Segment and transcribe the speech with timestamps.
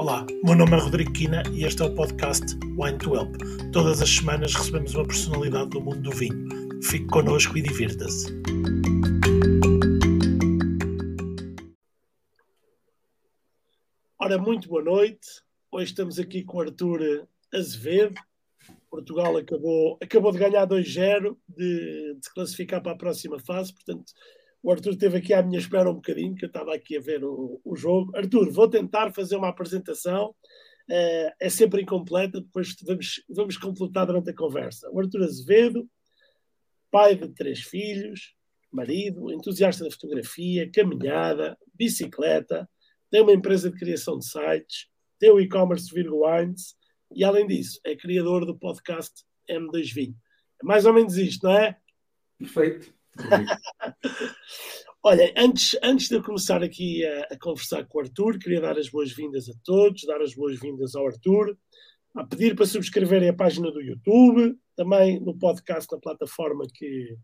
[0.00, 3.36] Olá, meu nome é Rodrigo Quina e este é o podcast Wine to Help.
[3.70, 6.48] Todas as semanas recebemos uma personalidade do mundo do vinho.
[6.82, 8.32] Fique connosco e divirta-se.
[14.18, 15.28] Ora, muito boa noite.
[15.70, 18.18] Hoje estamos aqui com Arthur Azevedo.
[18.90, 24.14] Portugal acabou, acabou de ganhar 2-0, de, de se classificar para a próxima fase, portanto
[24.62, 27.24] o Arthur esteve aqui à minha espera um bocadinho, que eu estava aqui a ver
[27.24, 28.14] o, o jogo.
[28.16, 30.34] Arthur, vou tentar fazer uma apresentação.
[30.88, 34.90] Uh, é sempre incompleta, depois vamos, vamos completar durante a conversa.
[34.90, 35.88] O Arthur Azevedo,
[36.90, 38.34] pai de três filhos,
[38.70, 42.68] marido, entusiasta da fotografia, caminhada, bicicleta,
[43.10, 44.88] tem uma empresa de criação de sites,
[45.18, 46.74] tem o e-commerce Virgo Wines
[47.12, 50.16] e, além disso, é criador do podcast M2 Vinho.
[50.62, 51.76] É mais ou menos isto, não é?
[52.38, 52.99] Perfeito.
[55.02, 58.78] Olha, antes, antes de eu começar aqui a, a, conversar com o Arthur, queria dar
[58.78, 61.56] as boas-vindas a todos, dar as boas-vindas ao Arthur,
[62.14, 67.16] a pedir para subscreverem a página do YouTube, também no podcast na plataforma que,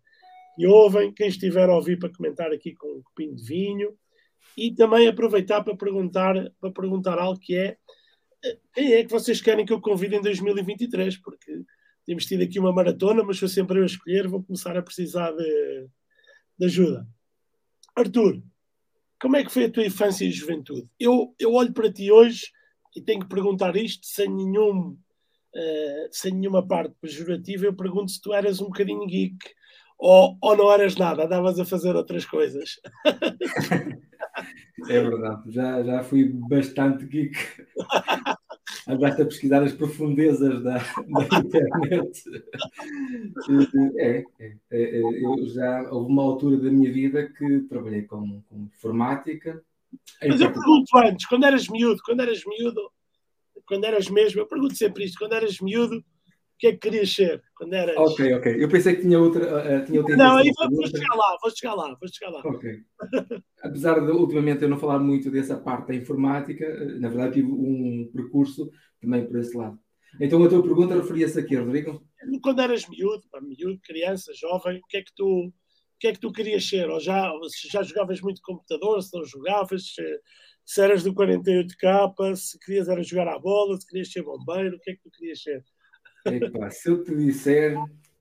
[0.57, 3.95] que ouvem, quem estiver a ouvir para comentar aqui com um copinho de vinho,
[4.57, 7.77] e também aproveitar para perguntar, para perguntar algo que é
[8.43, 11.53] eh, quem é que vocês querem que eu convide em 2023, porque
[12.07, 15.33] temos tido aqui uma maratona, mas sou sempre eu a escolher, vou começar a precisar
[15.33, 15.89] de,
[16.59, 17.07] de ajuda.
[17.97, 18.43] Arthur,
[19.21, 20.89] como é que foi a tua infância e juventude?
[21.01, 22.47] Eu, eu olho para ti hoje
[22.95, 24.97] e tenho que perguntar isto sem nenhum
[25.57, 27.67] uh, sem nenhuma parte pejorativa.
[27.67, 29.37] Eu pergunto se tu eras um bocadinho geek
[29.99, 32.81] ou, ou não eras nada, andavas a fazer outras coisas.
[34.91, 37.35] É verdade, já, já fui bastante geek.
[38.87, 42.23] andaste a pesquisar as profundezas da, da internet.
[43.99, 48.63] É, é, é, eu já houve uma altura da minha vida que trabalhei com, com
[48.63, 49.63] informática.
[50.23, 52.81] Mas eu pergunto antes, quando eras miúdo, quando eras miúdo,
[53.67, 56.05] quando eras mesmo, eu pergunto sempre isto, quando eras miúdo,
[56.59, 57.97] que é que querias ser quando eras.
[57.97, 58.63] Ok, ok.
[58.63, 59.45] Eu pensei que tinha outra.
[59.45, 62.41] Uh, tinha outra não, aí vou, vou, chegar lá, vou chegar lá, vou chegar lá.
[62.45, 62.81] Ok.
[63.63, 67.49] Apesar de ultimamente eu não falar muito dessa parte da informática, eh, na verdade tive
[67.49, 69.79] um percurso também por esse lado.
[70.21, 72.03] Então a tua pergunta referia-se a quê, Rodrigo?
[72.43, 75.27] Quando eras miúdo, miúdo, criança, jovem, o que é que tu.
[75.27, 76.91] O que é que tu querias ser?
[76.91, 80.21] Ou já, se já jogavas muito computador, se não jogavas, se,
[80.63, 84.81] se eras do 48K, se querias era jogar à bola, se querias ser bombeiro, o
[84.81, 85.65] que é que tu querias ser?
[86.33, 87.77] Epá, se eu te disser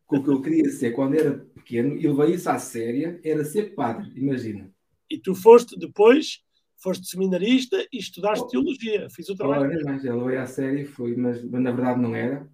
[0.09, 3.43] que o que eu queria ser quando era pequeno, e levei isso à séria, era
[3.43, 4.71] ser padre, imagina.
[5.09, 6.44] E tu foste depois,
[6.77, 9.69] foste seminarista e estudaste oh, teologia, fiz o trabalho.
[9.69, 12.47] Olha, mas eu levei à séria, foi, mas, mas na verdade não era.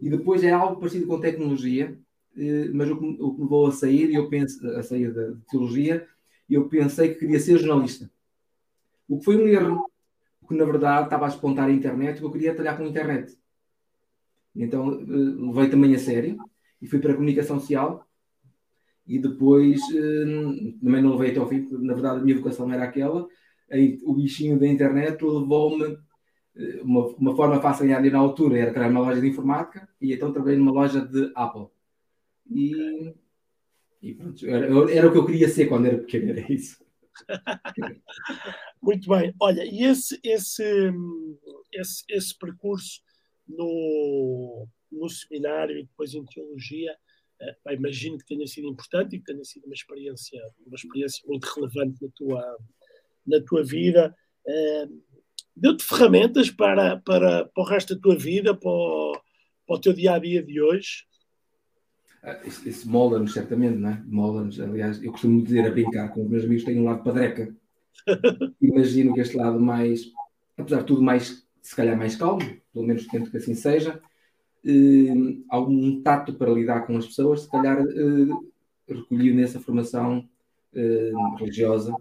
[0.00, 1.98] E depois é algo parecido com tecnologia,
[2.36, 5.34] eh, mas o que, o que me levou a sair, eu penso, a sair da
[5.50, 6.06] teologia,
[6.48, 8.10] eu pensei que queria ser jornalista.
[9.08, 9.90] O que foi um erro,
[10.40, 13.36] porque na verdade estava a espontar a internet, eu queria trabalhar com a internet.
[14.54, 16.36] Então uh, levei também a sério
[16.80, 18.06] e fui para a comunicação social
[19.06, 22.70] e depois uh, também não levei até ao fim, porque na verdade a minha vocação
[22.70, 23.26] era aquela.
[23.70, 28.72] Aí, o bichinho da internet levou-me uh, uma, uma forma fácil de na altura era
[28.72, 31.68] criar uma loja de informática e então trabalhei numa loja de Apple.
[32.50, 33.14] E,
[34.02, 36.82] e pronto, era, era o que eu queria ser quando era pequeno, era isso.
[38.82, 39.34] Muito bem.
[39.40, 40.92] Olha, e esse, esse,
[41.72, 43.02] esse, esse percurso
[43.48, 46.96] no, no seminário e depois em teologia,
[47.40, 51.44] uh, imagino que tenha sido importante e que tenha sido uma experiência, uma experiência muito
[51.46, 52.58] relevante na tua,
[53.26, 54.14] na tua vida.
[54.46, 55.08] Uh,
[55.60, 59.20] Deu-te ferramentas para, para, para o resto da tua vida, para o,
[59.66, 61.04] para o teu dia a dia de hoje?
[62.22, 64.04] Ah, isso, isso molda-nos, certamente, não é?
[64.06, 64.60] Molda-nos.
[64.60, 67.52] Aliás, eu costumo dizer a brincar com os meus amigos: tenho um lado padreca.
[68.62, 70.02] Imagino que este lado mais,
[70.56, 72.40] apesar de tudo, mais se calhar mais calmo,
[72.72, 74.00] pelo menos tento que assim seja,
[74.64, 75.12] eh,
[75.50, 78.28] algum tato para lidar com as pessoas, se calhar eh,
[78.88, 80.26] recolhi nessa formação
[80.74, 81.94] eh, religiosa,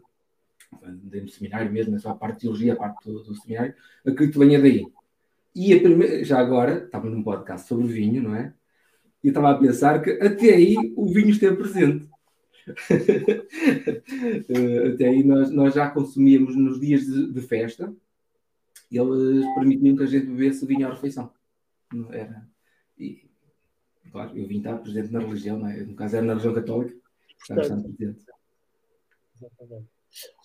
[1.03, 3.75] dentro do seminário mesmo, é só a parte de teologia, a parte do, do seminário,
[4.05, 4.87] acredito que venha daí.
[5.53, 8.53] E primeira, já agora, estava num podcast sobre vinho, não é?
[9.21, 12.07] E estava a pensar que até aí o vinho esteve presente.
[14.93, 17.93] até aí nós, nós já consumíamos nos dias de, de festa,
[18.91, 21.31] eles permitiam que a gente bebesse vinho à refeição.
[22.11, 22.47] Era,
[22.97, 23.29] e,
[24.11, 25.83] claro, eu vim estar presente na religião, é?
[25.83, 26.95] no caso era na religião católica,
[27.39, 28.25] estava bastante presente.
[29.35, 29.87] Exatamente.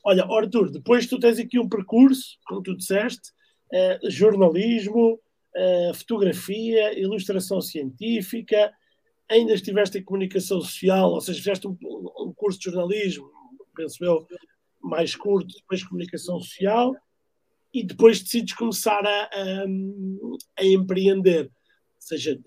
[0.04, 3.32] Olha, Arthur, depois tu tens aqui um percurso, como tu disseste,
[3.72, 5.18] eh, jornalismo,
[5.54, 8.72] eh, fotografia, ilustração científica,
[9.30, 13.30] ainda estiveste em comunicação social, ou seja, fizeste um, um curso de jornalismo,
[13.74, 14.26] penso eu,
[14.80, 16.94] mais curto, depois comunicação social,
[17.72, 19.64] e depois decides começar a, a,
[20.58, 21.44] a empreender.
[21.44, 21.50] Ou
[22.00, 22.38] seja,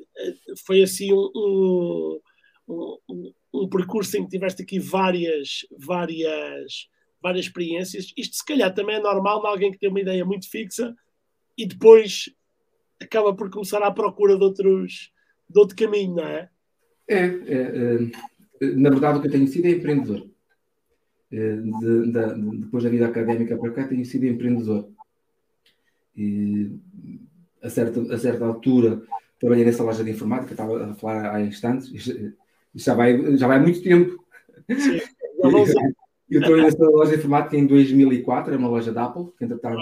[0.66, 2.20] foi assim um,
[2.68, 6.90] um, um, percurso em que tiveste aqui várias, várias,
[7.22, 8.14] várias experiências.
[8.16, 10.96] Isto se calhar também é normal de alguém que tem uma ideia muito fixa
[11.58, 12.30] e depois
[13.02, 15.12] acaba por começar à procura de outros
[15.48, 16.50] de outro caminho, não é?
[17.08, 18.12] É, é,
[18.62, 20.28] é na verdade o que eu tenho sido é empreendedor.
[21.32, 24.90] É, de, de, depois da vida académica para cá tenho sido empreendedor.
[26.16, 26.72] E
[27.62, 29.02] a certa, a certa altura
[29.40, 31.92] trabalhei nessa loja de informática, estava a falar há instantes,
[32.74, 34.24] já vai, já vai há muito tempo.
[34.70, 35.00] Sim,
[36.30, 39.82] eu trabalhei nessa loja de informática em 2004, era uma loja da Apple, que entretanto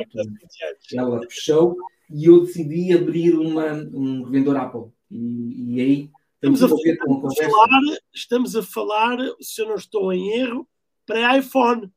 [0.93, 1.77] ela fechou,
[2.09, 4.91] e eu decidi abrir uma, um revendedor Apple.
[5.09, 7.79] E, e aí estamos a, falar,
[8.13, 10.67] estamos a falar, se eu não estou em erro,
[11.05, 11.91] pré-iPhone.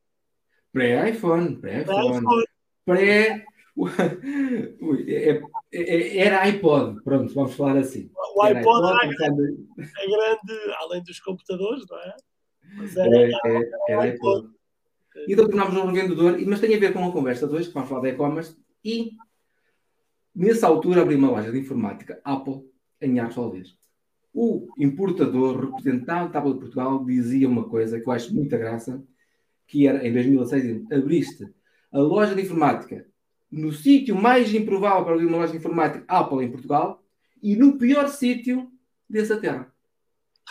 [0.72, 2.44] Pré-iPhone, pré-iPhone.
[2.84, 3.28] Pré.
[3.28, 3.44] É,
[5.06, 5.42] é,
[5.72, 8.10] é, era iPod, pronto, vamos falar assim.
[8.34, 12.16] O iPod, era, grande, é grande, além dos computadores, não é?
[12.76, 14.48] Mas era, é, era, era iPod.
[15.26, 17.74] E então tornámos um revendedor, mas tem a ver com uma conversa de hoje, que
[17.74, 19.12] vamos falar de e-commerce, e
[20.34, 22.62] nessa altura abri uma loja de informática Apple
[23.00, 23.76] em Arsolvês.
[24.32, 29.02] O importador, representante da Apple de Portugal, dizia uma coisa que eu acho muita graça,
[29.66, 31.48] que era, em 2006, abriste
[31.90, 33.06] a loja de informática
[33.50, 37.02] no sítio mais improvável para abrir uma loja informática Apple em Portugal
[37.42, 38.70] e no pior sítio
[39.08, 39.72] dessa terra.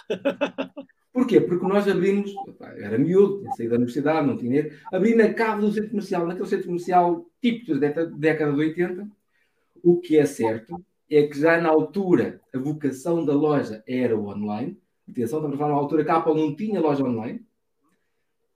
[1.16, 1.40] Porquê?
[1.40, 2.34] Porque nós abrimos,
[2.78, 6.28] era miúdo, tinha saído da universidade, não tinha dinheiro, abri na cave do centro comercial,
[6.28, 9.08] naquele centro comercial típico da década de 80.
[9.82, 14.28] O que é certo é que já na altura a vocação da loja era o
[14.28, 14.78] online.
[15.10, 17.46] Atenção, estamos a falar na altura que a Apple não tinha loja online.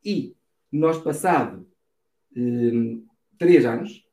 [0.04, 0.36] E
[0.70, 1.66] nós, passado
[2.36, 3.06] hum,
[3.38, 4.06] três anos,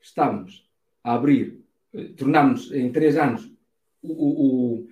[0.00, 0.68] estamos
[1.02, 1.60] a abrir,
[1.94, 3.50] eh, tornámos em três anos
[4.02, 4.88] o, o, o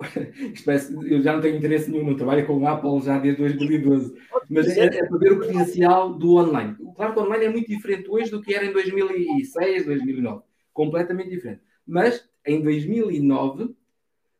[1.08, 4.14] eu já não tenho interesse nenhum no trabalho com Apple já desde 2012,
[4.50, 6.76] mas é, é para ver o potencial do online.
[6.96, 10.42] Claro que o online é muito diferente hoje do que era em 2006, 2009,
[10.72, 11.62] completamente diferente.
[11.86, 13.74] Mas em 2009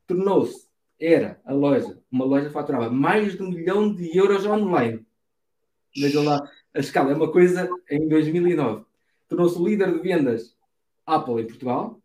[0.07, 0.67] tornou-se,
[1.01, 5.07] era a loja, uma loja que faturava mais de um milhão de euros online.
[5.97, 6.43] Vejam lá,
[6.75, 8.85] a escala é uma coisa em 2009
[9.35, 10.57] tornou-se líder de vendas
[11.05, 12.01] Apple em Portugal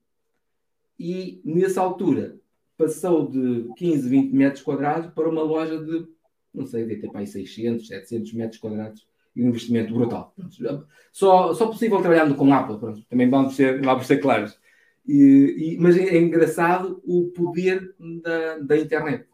[1.00, 2.38] e nessa altura
[2.78, 6.08] passou de 15, 20 metros quadrados para uma loja de,
[6.54, 10.34] não sei, de ter para aí 600, 700 metros quadrados e um investimento brutal.
[11.12, 13.06] Só, só possível trabalhando com Apple, pronto.
[13.08, 14.58] também vamos ser, vamos ser claros.
[15.06, 19.28] E, e, mas é, engraçado o poder da, da internet.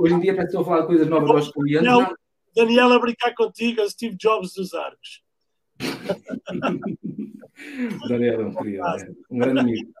[0.00, 1.84] Hoje em dia parece que estou a falar de coisas novas aos clientes.
[1.84, 2.16] Daniel,
[2.54, 5.25] Daniel a brincar contigo, é Steve Jobs dos arcos.
[8.08, 9.92] Daniel é um querido, é um grande amigo.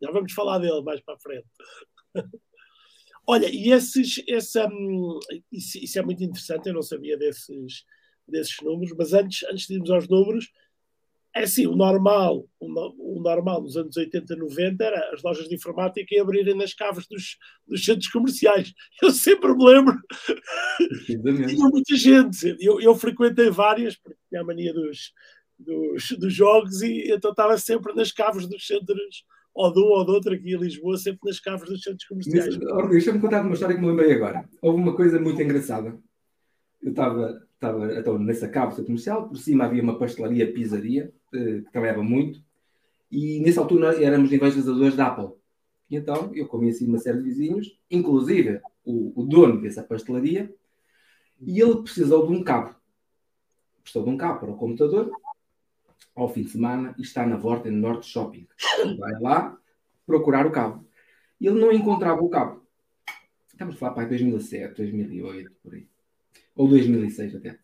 [0.00, 1.46] Já vamos falar dele mais para a frente.
[3.26, 5.18] Olha, e esses, esse, um,
[5.50, 7.84] isso, isso, é muito interessante, eu não sabia desses,
[8.28, 10.52] desses números, mas antes, antes de irmos aos números,
[11.34, 16.14] é assim, o normal, o, normal nos anos 80, 90 era as lojas de informática
[16.14, 17.36] e abrirem nas caves dos,
[17.66, 18.72] dos centros comerciais.
[19.02, 19.98] Eu sempre me lembro.
[21.06, 22.56] Tinha muita gente.
[22.60, 25.12] Eu, eu frequentei várias, porque tinha a mania dos,
[25.58, 30.04] dos, dos jogos e então estava sempre nas caves dos centros, ou de um ou
[30.04, 32.56] de outro aqui em Lisboa, sempre nas caves dos centros comerciais.
[32.90, 34.48] Deixa-me contar uma história que me lembrei agora.
[34.62, 35.98] Houve uma coisa muito engraçada.
[36.80, 41.72] Eu estava, estava então, nessa cave comercial, por cima havia uma pastelaria, pizzaria, eh, que
[41.72, 42.42] trabalhava muito,
[43.10, 45.36] e nessa altura éramos evangelizadores da Apple.
[45.90, 50.52] E então eu conheci uma série de vizinhos, inclusive o, o dono dessa pastelaria,
[51.40, 52.74] e ele precisou de um cabo.
[53.82, 55.10] Precisou de um cabo para o computador,
[56.14, 58.46] ao fim de semana, e está na Vorten Norte Shopping.
[58.98, 59.58] Vai lá
[60.06, 60.86] procurar o cabo.
[61.40, 62.64] E ele não encontrava o cabo.
[63.48, 65.93] Estamos a falar para 2007, 2008, por aí.
[66.54, 67.58] Ou 2006 até.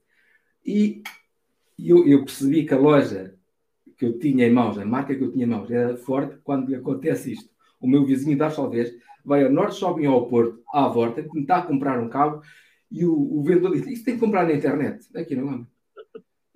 [0.65, 1.03] E
[1.79, 3.35] eu, eu percebi que a loja
[3.97, 6.69] que eu tinha em mãos, a marca que eu tinha em mãos, era forte quando
[6.69, 7.51] lhe acontece isto.
[7.81, 8.93] O meu vizinho da Salvez
[9.25, 12.43] vai ao Norte Shopping ao Porto, à Vorta, tentar a comprar um cabo
[12.91, 15.07] e o, o vendedor diz: Isto tem que comprar na internet.
[15.17, 15.57] Aqui não é.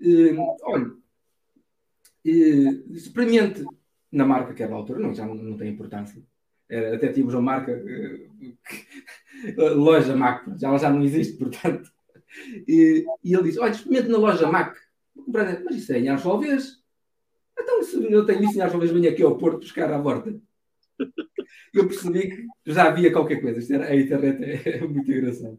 [0.00, 3.64] Uh, olha, uh, experimente
[4.11, 6.23] na marca que era da altura, não, já não, não tem importância.
[6.69, 11.94] Era, até tínhamos uma marca, uh, loja Mac, já, já não existe, portanto.
[12.67, 14.76] E, e ele diz: Olha, experimente na loja Mac.
[15.26, 16.83] Mas isso é em Arsolvez.
[17.59, 20.38] Então, se eu tenho isso, talvez venha aqui ao Porto buscar à borda.
[21.73, 23.75] Eu percebi que já havia qualquer coisa.
[23.75, 25.59] Era, a internet é, é muito engraçado.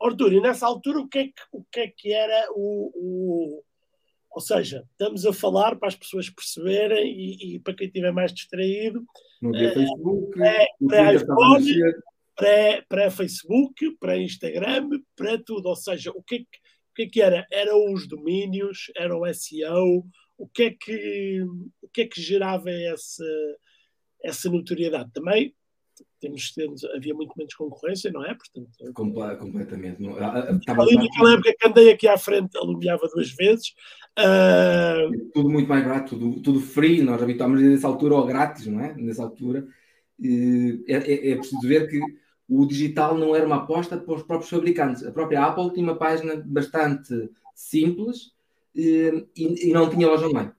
[0.00, 3.64] Arthur, e nessa altura o que é que, o que, é que era o, o,
[4.30, 8.32] Ou seja, estamos a falar para as pessoas perceberem e, e para quem estiver mais
[8.32, 9.04] distraído.
[9.42, 10.38] Não havia uh, Facebook,
[10.86, 12.07] para iPhone, para, para
[13.10, 15.68] Facebook, para Instagram, para tudo.
[15.68, 17.46] Ou seja, o que é que, o que, é que era?
[17.50, 20.04] Eram os domínios, era o SEO,
[20.36, 21.42] o que é que,
[21.82, 23.24] o que, é que gerava essa,
[24.22, 25.10] essa notoriedade?
[25.12, 25.54] Também
[26.20, 28.34] temos, temos, havia muito menos concorrência, não é?
[28.34, 30.00] Portanto, Comple completamente.
[30.00, 33.74] Não, ali naquela época que andei aqui à frente, alumiava duas vezes.
[34.18, 35.30] Uh...
[35.32, 37.02] Tudo muito mais barato, tudo, tudo free.
[37.02, 38.94] Nós habituámos nessa altura ao grátis, não é?
[38.94, 39.66] Nessa altura.
[40.20, 42.00] É, é, é preciso ver que
[42.48, 45.04] o digital não era uma aposta para os próprios fabricantes.
[45.04, 48.32] A própria Apple tinha uma página bastante simples
[48.74, 50.52] e, e não tinha loja online.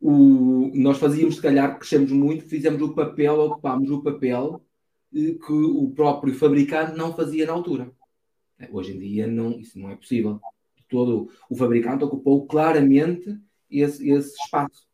[0.00, 4.62] O, nós fazíamos, se calhar, crescemos muito, fizemos o papel, ocupámos o papel
[5.12, 7.90] que o próprio fabricante não fazia na altura.
[8.70, 10.40] Hoje em dia não, isso não é possível.
[10.88, 13.38] Todo o fabricante ocupou claramente
[13.70, 14.86] esse, esse espaço.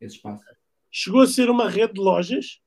[0.00, 0.44] Esse espaço.
[0.90, 2.60] Chegou a ser uma rede de lojas?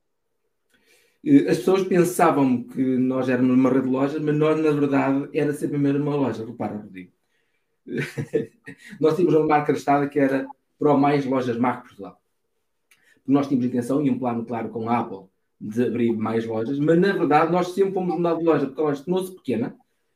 [1.47, 5.53] As pessoas pensavam que nós éramos uma rede de lojas, mas nós, na verdade, era
[5.53, 6.45] sempre mesmo uma loja.
[6.45, 7.11] Repara, Rodrigo.
[8.99, 10.47] nós tínhamos uma marca listada que era
[10.79, 12.19] Pro Mais Lojas Marco Portugal.
[13.27, 16.99] Nós tínhamos intenção e um plano claro com a Apple de abrir mais lojas, mas
[16.99, 19.75] na verdade nós sempre fomos mudar de loja porque a loja tornou-se pequena.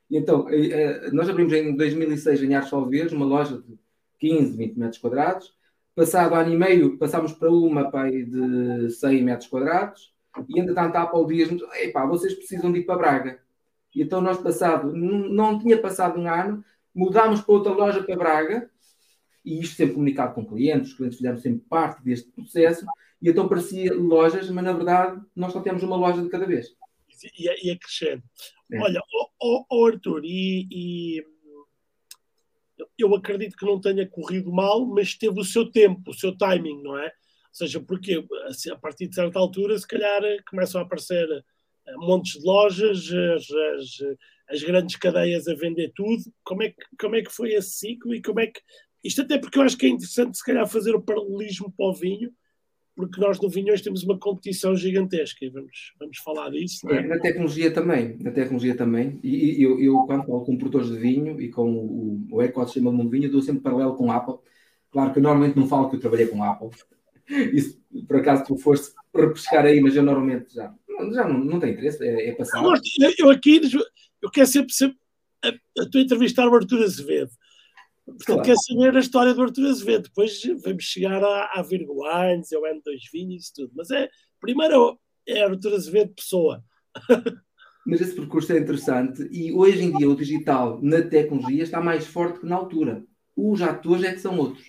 [0.09, 3.77] Então, eh, eh, nós abrimos em 2006 em Artes Alves uma loja de
[4.19, 5.53] 15, 20 metros quadrados.
[5.93, 10.14] Passado ano e meio, passámos para uma pai de 100 metros quadrados.
[10.47, 13.39] E entretanto, a Apple diz-nos: epá, vocês precisam de ir para Braga.
[13.93, 16.63] E então, nós passado, não tinha passado um ano,
[16.93, 18.69] mudámos para outra loja para Braga,
[19.43, 22.85] e isto sempre comunicado com clientes, os clientes fizeram sempre parte deste processo,
[23.21, 26.75] e então parecia lojas, mas na verdade nós só temos uma loja de cada vez.
[27.37, 28.21] E, e a crescer.
[28.71, 28.79] É.
[28.79, 29.01] Olha,
[29.41, 31.25] oh, oh, Arthur, e, e,
[32.97, 36.81] eu acredito que não tenha corrido mal, mas teve o seu tempo, o seu timing,
[36.81, 37.11] não é?
[37.55, 41.25] Seja, porque assim, a partir de certa altura, se calhar, começam a aparecer
[41.87, 44.17] eh, montes de lojas, as, as,
[44.49, 46.21] as, grandes cadeias a vender tudo.
[46.43, 48.59] Como é, que, como é que foi esse ciclo e como é que.
[49.01, 51.93] Isto até porque eu acho que é interessante, se calhar, fazer o paralelismo para o
[51.93, 52.29] vinho,
[52.93, 56.89] porque nós no Vinhões temos uma competição gigantesca e vamos, vamos falar disso.
[56.89, 57.07] É?
[57.07, 59.17] Na tecnologia também, na tecnologia também.
[59.23, 62.91] E, e eu, eu, quando falo com produtores de vinho e com o, o ecossistema
[62.91, 64.39] do vinho, dou sempre paralelo com a Apple.
[64.91, 66.71] Claro que normalmente não falo que eu trabalhei com a Apple.
[67.27, 70.73] Isso, por acaso, tu foste repescar aí, mas eu normalmente já,
[71.11, 72.63] já não, não tem interesse, é, é passar.
[72.63, 73.61] Eu, eu aqui,
[74.21, 74.97] eu quero sempre, sempre
[75.43, 77.31] a, a tua entrevistar o Artur Azevedo.
[78.05, 78.43] Porque claro.
[78.43, 80.03] quer saber a história do Artur Azevedo.
[80.03, 83.71] Depois vamos chegar à, à Virgo Wines, ao N2 Vinhos e tudo.
[83.75, 86.63] Mas é, primeiro é Artur Azevedo pessoa.
[87.85, 92.05] Mas esse percurso é interessante e hoje em dia o digital na tecnologia está mais
[92.07, 93.05] forte que na altura.
[93.35, 94.65] Os atores é que são outros.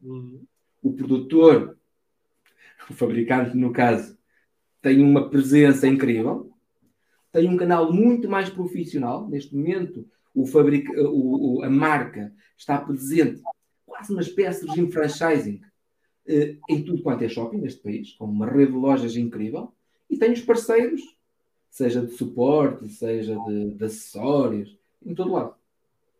[0.00, 0.44] Uhum.
[0.80, 1.76] O produtor,
[2.88, 4.16] o fabricante, no caso,
[4.80, 6.52] tem uma presença incrível,
[7.32, 9.28] tem um canal muito mais profissional.
[9.28, 10.88] Neste momento, o fabric...
[10.96, 13.42] o, o, a marca está presente,
[13.86, 15.60] quase uma espécie de franchising
[16.26, 19.72] eh, em tudo quanto é shopping neste país, com uma rede de lojas incrível,
[20.08, 21.00] e tem os parceiros,
[21.70, 25.54] seja de suporte, seja de, de acessórios, em todo lado.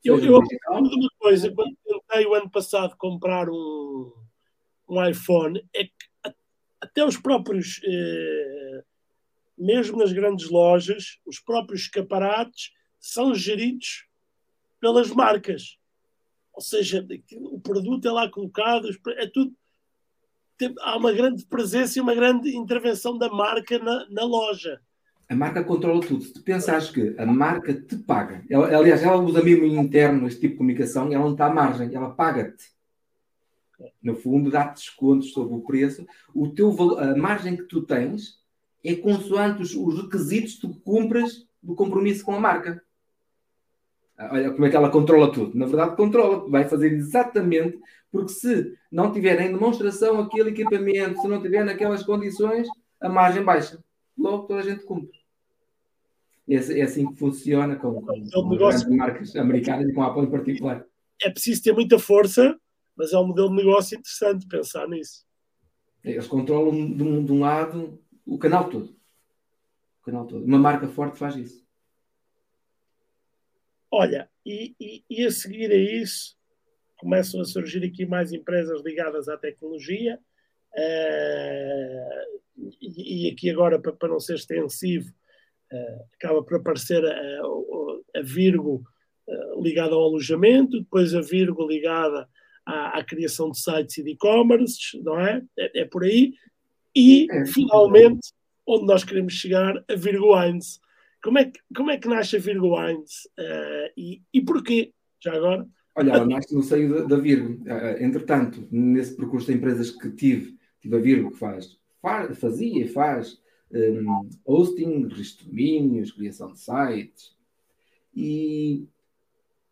[0.05, 0.59] Eu, eu aprendi
[0.97, 4.13] uma coisa, quando tentei o ano passado comprar um,
[4.89, 6.14] um iPhone, é que
[6.81, 8.85] até os próprios, eh,
[9.57, 14.07] mesmo nas grandes lojas, os próprios escaparates são geridos
[14.81, 15.79] pelas marcas.
[16.53, 19.53] Ou seja, o produto é lá colocado, é tudo.
[20.57, 24.81] Tem, há uma grande presença e uma grande intervenção da marca na, na loja.
[25.29, 26.23] A marca controla tudo.
[26.23, 30.43] Se tu pensares que a marca te paga, ela, aliás, ela usa mesmo interno este
[30.43, 32.74] tipo de comunicação, ela não está à margem, ela paga-te.
[34.03, 36.07] No fundo, dá-te descontos sobre o preço.
[36.35, 38.43] O teu, a margem que tu tens
[38.85, 42.83] é consoante os, os requisitos que tu cumpras do compromisso com a marca.
[44.19, 45.59] Olha como é que ela controla tudo.
[45.59, 47.79] Na verdade, controla, vai fazer exatamente,
[48.13, 52.69] porque se não tiver em demonstração aquele equipamento, se não tiver naquelas condições,
[53.01, 53.83] a margem baixa.
[54.17, 55.19] Logo toda a gente cumpre.
[56.49, 58.95] É, é assim que funciona com, com, é um negócio...
[58.95, 60.85] marcas americanas e com a Apple em particular.
[61.23, 62.57] É preciso ter muita força,
[62.97, 65.27] mas é um modelo de negócio interessante pensar nisso.
[66.03, 68.97] Eles controlam de um, de um lado o canal todo.
[70.01, 70.45] O canal todo.
[70.45, 71.65] Uma marca forte faz isso.
[73.91, 76.37] Olha, e, e, e, a seguir a isso
[76.97, 80.19] começam a surgir aqui mais empresas ligadas à tecnologia.
[80.73, 82.41] Uh,
[82.81, 85.11] e, e, aqui agora, para, para não ser extensivo,
[85.73, 87.41] uh, acaba por aparecer a,
[88.17, 88.83] a, Virgo
[89.29, 92.29] uh, ligada ao alojamento, depois a Virgo ligada
[92.67, 95.43] à, à criação de sites e de e-commerce, não é?
[95.59, 95.81] é?
[95.81, 95.85] é?
[95.85, 96.35] por aí.
[96.95, 97.47] E, é.
[97.47, 98.29] finalmente,
[98.67, 100.81] onde nós queremos chegar, a Virgo Wines.
[101.23, 104.93] Como é que, como é que nasce a Virgo Wines uh, e, e porquê,
[105.23, 105.67] já agora?
[105.97, 107.63] Olha, ela nasce no seio da, da Virgo.
[107.65, 112.85] Uh, entretanto, nesse percurso de empresas que tive, tive a Virgo que faz, faz fazia
[112.85, 113.41] e faz
[113.71, 117.35] um, hosting, registro de domínios, criação de sites
[118.15, 118.87] e,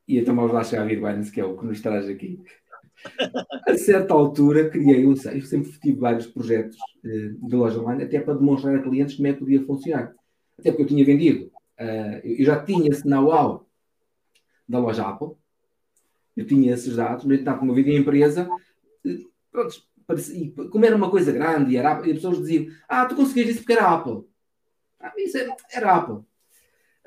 [0.08, 2.40] e então vamos lá chegar a Virgo Wines, que é o que nos traz aqui.
[3.66, 8.20] A certa altura criei um site, sempre tive vários projetos uh, de loja online, até
[8.20, 10.14] para demonstrar a clientes como é que podia funcionar.
[10.58, 11.46] Até porque eu tinha vendido,
[11.80, 13.66] uh, eu já tinha esse know-how
[14.68, 15.32] da loja Apple,
[16.36, 18.48] eu tinha esses dados, no entanto, como eu em empresa,
[19.04, 23.06] uh, pronto, parecia, como era uma coisa grande e, era, e as pessoas diziam: Ah,
[23.06, 24.24] tu conseguiste isso porque era Apple.
[25.00, 26.24] Ah, isso era, era Apple.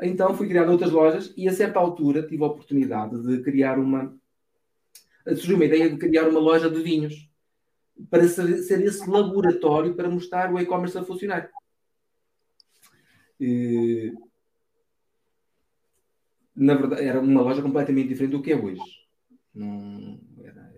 [0.02, 4.14] Então fui criar outras lojas e a certa altura tive a oportunidade de criar uma
[5.28, 7.30] surgiu uma ideia de criar uma loja de vinhos
[8.10, 11.50] para ser, ser esse laboratório para mostrar o e-commerce a funcionar.
[13.40, 14.14] E,
[16.56, 18.82] na verdade, era uma loja completamente diferente do que é hoje.
[19.54, 20.74] Não, era,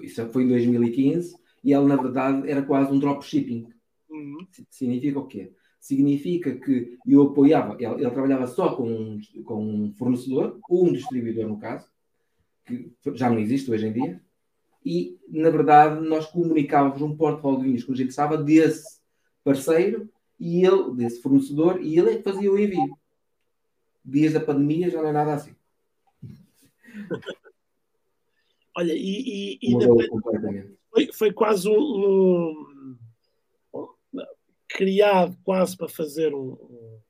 [0.00, 3.68] isso foi em 2015 e ela, na verdade, era quase um dropshipping.
[4.08, 4.46] Uhum.
[4.70, 5.52] Significa o quê?
[5.78, 10.92] Significa que eu apoiava, ele, ele trabalhava só com um, com um fornecedor, ou um
[10.92, 11.90] distribuidor, no caso,
[12.70, 14.20] que já não existe hoje em dia,
[14.84, 19.00] e na verdade nós comunicávamos um portfólio de vinhos que a gente estava desse
[19.44, 20.08] parceiro
[20.38, 22.96] e ele, desse fornecedor, e ele é que fazia o envio.
[24.02, 25.54] Dias da pandemia já não é nada assim.
[28.74, 29.76] Olha, e, e, e
[30.90, 31.74] foi, foi, quase um,
[33.74, 33.86] um,
[34.68, 37.00] criado quase para fazer um, um,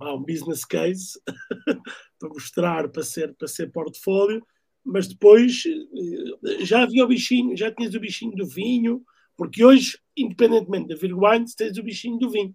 [0.00, 1.20] um business case
[2.18, 4.42] para mostrar, para ser, para ser portfólio
[4.88, 9.02] mas depois eh, já havia o bichinho, já tinhas o bichinho do vinho,
[9.36, 12.54] porque hoje, independentemente da Virgo Wines, tens o bichinho do vinho.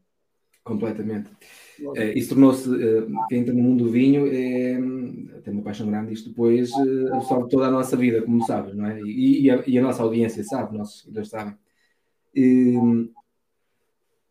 [0.64, 1.30] Completamente.
[1.96, 6.14] É, isso tornou-se, uh, quem entra no mundo do vinho é, tem uma paixão grande,
[6.14, 6.72] isto depois
[7.12, 9.00] absorve toda a nossa vida, como sabes, não é?
[9.02, 11.56] E, e, a, e a, nossa audiência sabe, nossos seguidores sabem.
[12.36, 13.12] Um,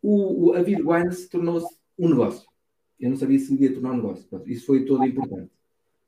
[0.01, 2.47] o, o, a Virgo Wines tornou-se um negócio.
[2.99, 4.27] Eu não sabia se iria tornar um negócio.
[4.47, 5.51] Isso foi todo importante.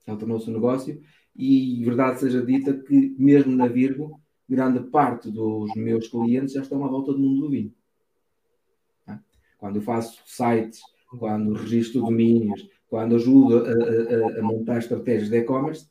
[0.08, 1.02] Ela tornou-se um negócio
[1.36, 6.84] e verdade seja dita que, mesmo na Virgo, grande parte dos meus clientes já estão
[6.86, 7.74] à volta do mundo do vinho.
[9.06, 9.22] Tá?
[9.58, 10.80] Quando eu faço sites,
[11.20, 15.90] quando registro domínios, quando ajudo a, a, a montar estratégias de e-commerce,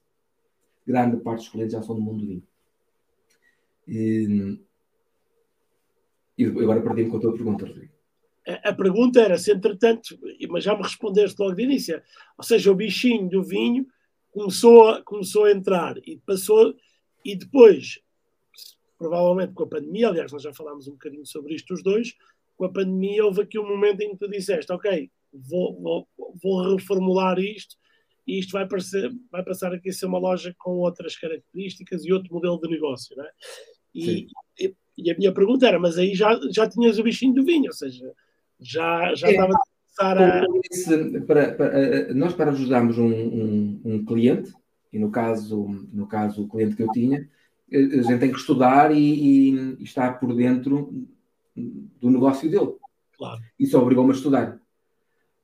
[0.87, 2.43] grande parte dos clientes já são do mundo do vinho.
[3.87, 4.59] E,
[6.39, 7.93] agora perdi-me com a tua pergunta, Rodrigo.
[8.47, 10.19] A pergunta era se, entretanto,
[10.51, 12.03] mas já me respondeste logo de início,
[12.37, 13.87] ou seja, o bichinho do vinho
[14.35, 16.75] começou a, começou a entrar e passou,
[17.25, 18.01] e depois,
[18.99, 22.15] provavelmente com a pandemia, aliás, nós já falámos um bocadinho sobre isto os dois,
[22.57, 26.09] com a pandemia houve aqui um momento em que tu disseste, ok, vou, vou,
[26.43, 27.77] vou reformular isto
[28.27, 32.13] e isto vai, parecer, vai passar aqui a ser uma loja com outras características e
[32.13, 33.31] outro modelo de negócio, não é?
[33.95, 34.27] E,
[34.59, 37.67] e, e, a minha pergunta era, mas aí já, já tinhas o bichinho do vinho,
[37.67, 38.13] ou seja,
[38.59, 39.31] já, já é.
[39.31, 39.55] estava
[39.97, 40.45] para...
[41.27, 44.53] para, para, nós para ajudarmos um, um, um, cliente,
[44.93, 47.29] e no caso, no caso o cliente que eu tinha,
[47.73, 51.07] a gente tem que estudar e, e, e estar por dentro
[51.57, 52.75] do negócio dele.
[53.17, 53.41] Claro.
[53.59, 54.61] Isso obrigou-me a estudar.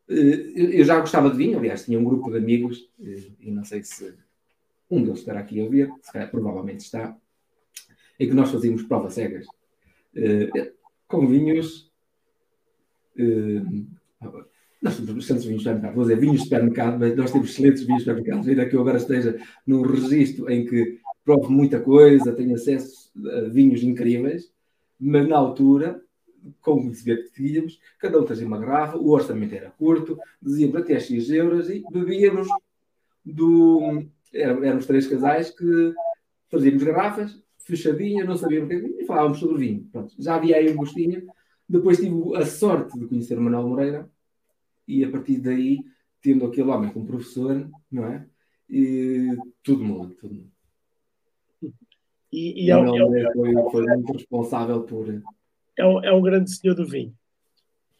[0.08, 3.64] Eh, eu já gostava de vinho, aliás, tinha um grupo de amigos, eh, e não
[3.64, 4.12] sei se
[4.90, 7.16] um deles estará aqui a ouvir, se calhar, provavelmente está,
[8.18, 9.46] em que nós fazíamos provas cegas
[10.16, 10.72] eh,
[11.06, 11.88] com vinhos
[14.82, 17.82] nós temos excelentes vinhos de supermercado, vou dizer vinhos de supermercado, mas nós temos excelentes
[17.82, 18.48] vinhos de supermercado.
[18.48, 23.48] Ainda que eu agora esteja num registro em que provo muita coisa, tenho acesso a
[23.48, 24.50] vinhos incríveis,
[24.98, 26.02] mas na altura,
[26.62, 30.98] com o que tínhamos, cada um trazia uma garrafa, o orçamento era curto, dizíamos até
[30.98, 32.48] X euros e bebíamos
[33.24, 34.02] do.
[34.32, 35.92] Éramos três casais que
[36.48, 39.88] fazíamos garrafas, fechadinhas, não sabíamos o que e falávamos sobre vinho.
[39.92, 41.26] Pronto, já havia aí um gostinho
[41.70, 44.10] depois tive a sorte de conhecer o Manuel Moreira
[44.88, 45.78] e a partir daí,
[46.20, 48.26] tendo aquele homem como professor, não é?
[48.68, 50.50] E tudo muda, tudo muda.
[52.32, 55.22] E, e é, é, foi, foi muito responsável por.
[55.78, 57.16] É um, é um grande senhor do vinho.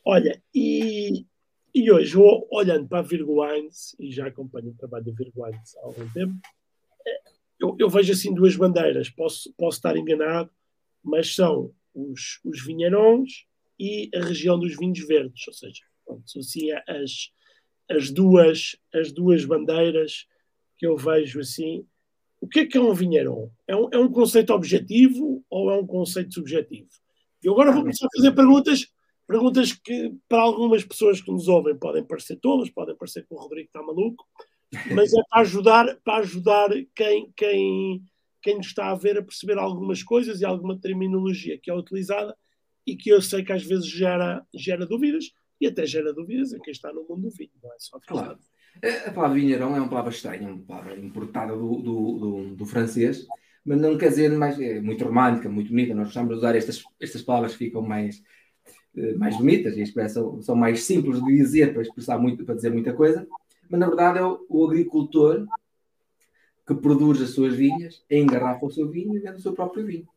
[0.05, 1.25] Olha, e,
[1.73, 2.17] e hoje,
[2.51, 6.09] olhando para a Virgo Wines, e já acompanho o trabalho da Virgo Wines há algum
[6.11, 6.35] tempo,
[7.07, 7.21] é,
[7.61, 9.09] eu, eu, vejo assim duas bandeiras.
[9.09, 10.51] Posso, posso estar enganado,
[11.05, 13.49] mas são os, os vinharões
[13.81, 17.31] e a região dos vinhos verdes, ou seja, pronto, associa as,
[17.89, 20.27] as, duas, as duas bandeiras
[20.77, 21.87] que eu vejo assim.
[22.43, 23.51] O que é que é um vinheron?
[23.67, 26.91] É um, é um conceito objetivo ou é um conceito subjetivo?
[27.43, 28.87] E agora vou começar a fazer perguntas,
[29.27, 33.39] perguntas que para algumas pessoas que nos ouvem podem parecer tolas, podem parecer que o
[33.39, 34.27] Rodrigo está maluco,
[34.95, 38.03] mas é para ajudar, para ajudar quem, quem,
[38.43, 42.37] quem está a ver a perceber algumas coisas e alguma terminologia que é utilizada
[42.91, 46.61] e que eu sei que às vezes gera, gera dúvidas e até gera dúvidas em
[46.61, 48.37] quem está no mundo do vinho, não é só claro.
[49.07, 53.27] A palavra vinheirão é uma palavra estranha, uma palavra importada do, do, do, do, francês,
[53.65, 55.95] mas não quer dizer mais, é muito romântica, muito bonita.
[55.95, 58.23] Nós gostamos de usar estas, estas palavras que ficam mais,
[58.97, 62.73] eh, mais bonitas e expressam, são mais simples de dizer para expressar muito, para dizer
[62.73, 63.27] muita coisa,
[63.69, 65.47] mas na verdade é o, o agricultor
[66.67, 70.09] que produz as suas vinhas, engarrafa o seu vinho e vende o seu próprio vinho.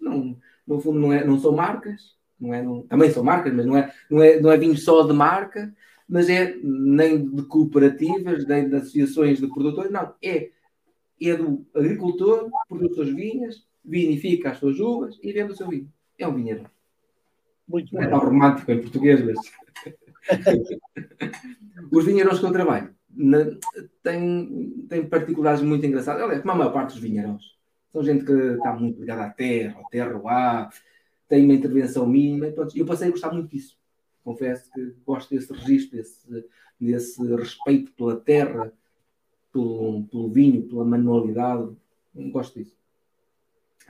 [0.00, 3.66] Não, no fundo não, é, não são marcas, não é, não, também são marcas, mas
[3.66, 5.72] não é, não, é, não é vinho só de marca,
[6.08, 10.50] mas é nem de cooperativas, nem de associações de produtores, não, é,
[11.20, 15.90] é do agricultor, produz suas vinhas, vinifica as suas uvas e vende o seu vinho.
[16.18, 16.64] É um vinheiro.
[17.66, 19.38] Muito não é tão romântico em português, mas.
[21.90, 22.94] Os vinheiros que eu trabalho
[24.02, 26.22] têm, têm particularidades muito engraçadas.
[26.22, 27.56] Aliás, como a maior parte dos vinheiros
[27.92, 30.70] são gente que está muito ligada à terra, ao terroir,
[31.28, 32.46] tem uma intervenção mínima.
[32.74, 33.78] E eu passei a gostar muito disso.
[34.24, 36.48] Confesso que gosto desse registro, desse,
[36.80, 38.72] desse respeito pela terra,
[39.52, 41.76] pelo, pelo vinho, pela manualidade.
[42.14, 42.76] Gosto disso.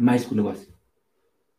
[0.01, 0.73] Mais que o negócio.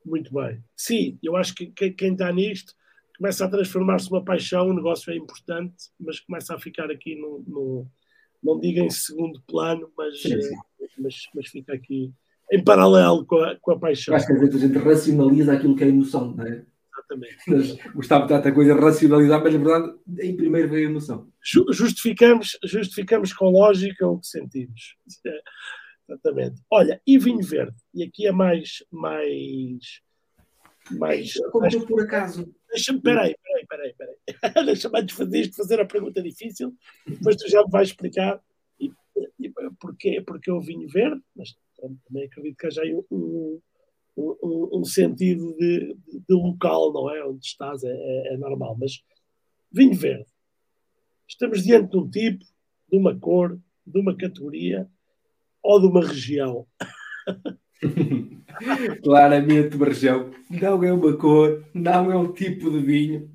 [0.04, 0.62] Muito bem.
[0.76, 2.76] Sim, eu acho que quem está nisto
[3.18, 7.44] começa a transformar-se numa paixão, o negócio é importante, mas começa a ficar aqui no,
[7.48, 7.88] no
[8.44, 10.26] não diga em segundo plano, mas.
[10.26, 10.52] Eh,
[10.98, 12.14] mas, mas fica aqui
[12.52, 14.16] em paralelo com a, com a paixão.
[14.16, 16.64] Acho que a gente racionaliza aquilo que é emoção, não é?
[17.14, 17.38] Exatamente.
[18.00, 21.28] De tanta coisa racionalizar, mas na verdade, em primeiro veio a emoção.
[21.42, 24.96] Justificamos, justificamos com lógica o que sentimos.
[26.08, 26.62] Exatamente.
[26.70, 27.76] Olha, e vinho verde?
[27.94, 28.84] E aqui é mais.
[28.92, 30.02] mais,
[30.92, 31.76] mais Como mais...
[31.76, 32.54] por acaso.
[32.70, 34.66] Deixa-me, peraí, peraí, peraí, peraí.
[34.66, 36.76] Deixa-me antes fazer isto, fazer a pergunta difícil,
[37.08, 38.42] depois tu já me vais explicar
[38.80, 38.92] e,
[39.40, 41.56] e, porquê, porque o vinho verde, mas
[42.06, 43.60] também acredito que haja aí um,
[44.18, 47.26] um, um sentido de, de, local, não é?
[47.26, 48.78] Onde estás é, é, é, normal.
[48.80, 49.04] Mas
[49.72, 50.28] vinho verde.
[51.28, 52.46] Estamos diante de um tipo,
[52.90, 54.88] de uma cor, de uma categoria
[55.62, 56.68] ou de uma região.
[59.04, 60.32] Claramente uma região.
[60.50, 63.34] Não é uma cor, não é um tipo de vinho.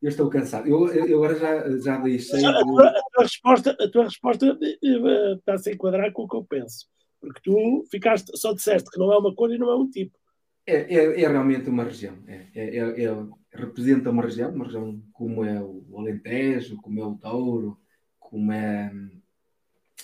[0.00, 0.66] Eu estou cansado.
[0.66, 2.42] Eu, eu agora já, já deixei.
[2.42, 6.22] A tua, a tua resposta, a tua resposta eh, eh, está a se enquadrar com
[6.22, 6.86] o que eu penso.
[7.20, 10.18] Porque tu ficaste, só disseste que não é uma cor e não é um tipo.
[10.66, 12.16] É, é, é realmente uma região.
[12.26, 17.04] É, é, é, é representa uma região, uma região como é o Alentejo, como é
[17.04, 17.78] o Douro,
[18.18, 19.20] como é hum,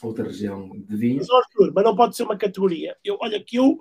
[0.02, 1.18] outra região de vinho.
[1.18, 2.96] Mas, Arthur, mas não pode ser uma categoria.
[3.04, 3.78] Eu, olha, que eu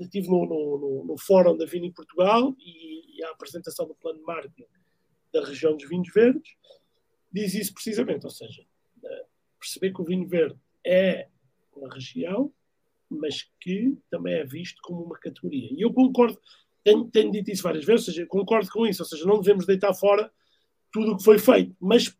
[0.00, 3.94] estive no, no, no, no Fórum da Vinho em Portugal e, e a apresentação do
[3.94, 4.64] plano de marketing
[5.32, 6.56] da região dos vinhos verdes
[7.32, 8.64] diz isso precisamente, ou seja,
[9.04, 9.26] eh,
[9.58, 11.28] perceber que o vinho verde é
[11.78, 12.52] uma região,
[13.08, 15.70] mas que também é visto como uma categoria.
[15.72, 16.38] E eu concordo,
[16.84, 19.66] tenho, tenho dito isso várias vezes, ou seja, concordo com isso, ou seja, não devemos
[19.66, 20.30] deitar fora
[20.92, 22.16] tudo o que foi feito, mas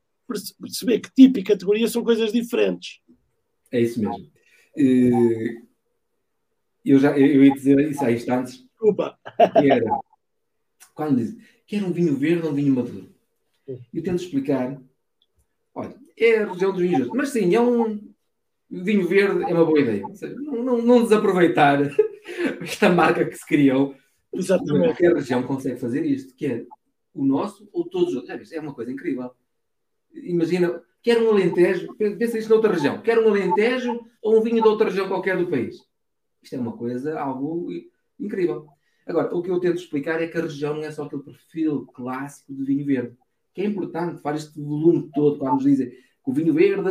[0.60, 3.00] perceber que tipo e categoria são coisas diferentes.
[3.72, 4.30] É isso mesmo.
[4.76, 5.62] Eh,
[6.84, 8.58] eu já eu ia dizer isso há instantes.
[8.58, 9.18] Desculpa.
[9.60, 10.00] Que era,
[10.94, 13.14] quando diz que era um vinho verde ou um vinho maduro.
[13.92, 14.80] Eu tento explicar.
[15.74, 18.07] Olha, é a região dos vinhos, mas sim, é um,
[18.70, 20.04] vinho verde é uma boa ideia.
[20.36, 21.80] Não, não, não desaproveitar
[22.60, 23.94] esta marca que se criou.
[24.32, 24.88] Exatamente.
[24.88, 26.66] Qualquer região consegue fazer isto, que é
[27.14, 28.52] o nosso ou todos os outros.
[28.52, 29.30] É uma coisa incrível.
[30.12, 34.68] Imagina, quer um Alentejo, pensa isto noutra região, quer um Alentejo ou um vinho de
[34.68, 35.76] outra região qualquer do país.
[36.42, 37.68] Isto é uma coisa, algo
[38.18, 38.66] incrível.
[39.06, 41.86] Agora, o que eu tento explicar é que a região não é só aquele perfil
[41.86, 43.16] clássico de vinho verde,
[43.54, 45.96] que é importante, faz este volume todo, quando nos dizem que
[46.30, 46.90] o vinho verde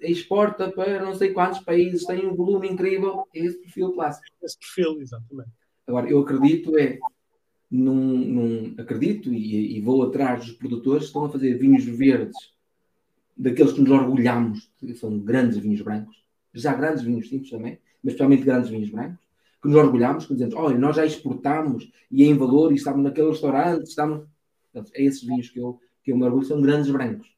[0.00, 4.26] exporta para não sei quantos países, tem um volume incrível, é esse perfil clássico.
[4.42, 5.50] Esse perfil, exatamente.
[5.86, 6.98] Agora, eu acredito é,
[7.70, 12.36] num, num acredito e, e, vou atrás dos produtores que estão a fazer vinhos verdes,
[13.36, 16.16] daqueles que nos orgulhamos, que são grandes vinhos brancos,
[16.52, 19.18] já grandes vinhos simples também, mas especialmente grandes vinhos brancos,
[19.60, 23.02] que nos orgulhamos, que dizemos, olha, nós já exportamos e é em valor e estamos
[23.02, 24.26] naquele restaurante, estamos...
[24.72, 27.28] Portanto, é esses vinhos que eu, que eu me orgulho, são grandes brancos.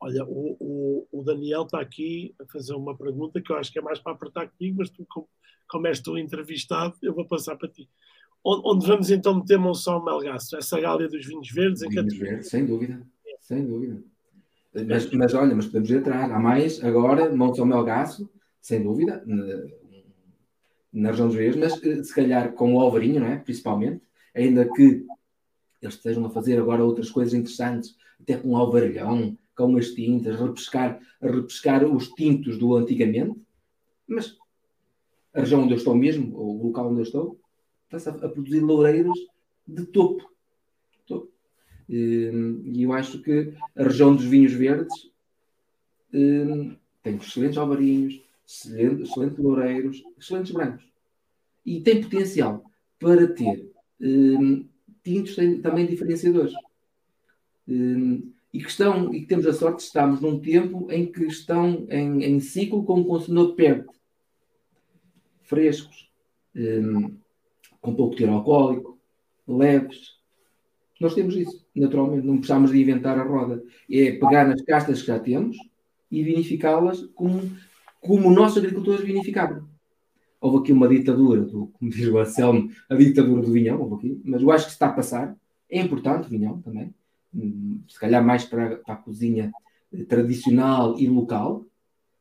[0.00, 3.78] Olha, o, o, o, Daniel está aqui a fazer uma pergunta que eu acho que
[3.78, 5.28] é mais para apertar comigo, mas tu, como,
[5.68, 7.88] como és tu entrevistado, eu vou passar para ti.
[8.44, 10.56] Onde, onde vamos então meter Monção Melgaço?
[10.56, 11.80] Essa gália dos vinhos verdes?
[11.80, 13.02] Vinhos verdes, sem dúvida,
[13.40, 14.02] sem dúvida.
[14.86, 16.30] Mas, mas olha, mas podemos atrás.
[16.30, 18.30] Há mais agora, Monte ao Melgaço,
[18.60, 19.44] sem dúvida, na,
[20.92, 23.36] na região dos Rios, mas eh, se calhar com o Alvarinho, não é?
[23.38, 24.02] Principalmente,
[24.34, 25.04] ainda que
[25.80, 30.40] eles estejam a fazer agora outras coisas interessantes, até com o Alvarilhão, com as tintas,
[30.40, 33.36] a repescar, a repescar os tintos do antigamente,
[34.06, 34.38] mas
[35.34, 37.40] a região onde eu estou mesmo, o local onde eu estou,
[37.84, 39.18] está-se a, a produzir loureiros
[39.66, 40.32] de topo.
[41.08, 41.28] topo.
[41.88, 45.10] E eu acho que a região dos vinhos verdes
[46.14, 50.88] hum, tem excelentes alvarinhos, excelentes, excelentes loureiros, excelentes brancos.
[51.66, 52.64] E tem potencial
[52.98, 53.68] para ter
[54.00, 54.68] hum,
[55.02, 56.54] tintos também diferenciadores.
[57.66, 61.24] Hum, e que, estão, e que temos a sorte de estarmos num tempo em que
[61.24, 63.92] estão em, em ciclo com o consumidor perto.
[65.42, 66.10] Frescos,
[66.54, 67.16] um,
[67.80, 68.98] com pouco teor alcoólico,
[69.46, 70.18] leves.
[71.00, 73.62] Nós temos isso, naturalmente, não precisamos de inventar a roda.
[73.90, 75.56] É pegar nas castas que já temos
[76.10, 77.40] e vinificá-las como,
[78.00, 79.68] como nossos agricultores vinificavam.
[80.40, 84.22] Houve aqui uma ditadura, do, como diz o Anselmo, a ditadura do vinhão, houve aqui,
[84.24, 85.36] mas eu acho que está a passar.
[85.70, 86.94] É importante o vinhão também,
[87.88, 89.52] se calhar mais para, para a cozinha
[90.08, 91.66] tradicional e local,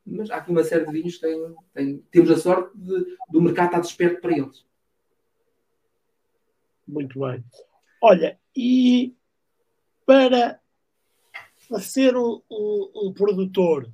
[0.06, 3.42] mas há aqui uma série de vinhos que têm, têm, temos a sorte de, do
[3.42, 4.66] mercado estar desperto para eles.
[6.88, 7.44] Muito bem.
[8.02, 9.14] Olha, e
[10.06, 10.62] para
[11.82, 13.92] ser um, um, um produtor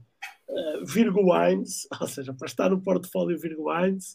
[0.47, 4.13] uh, Virgo Wines, ou seja, para estar no portfólio Virgo Wines,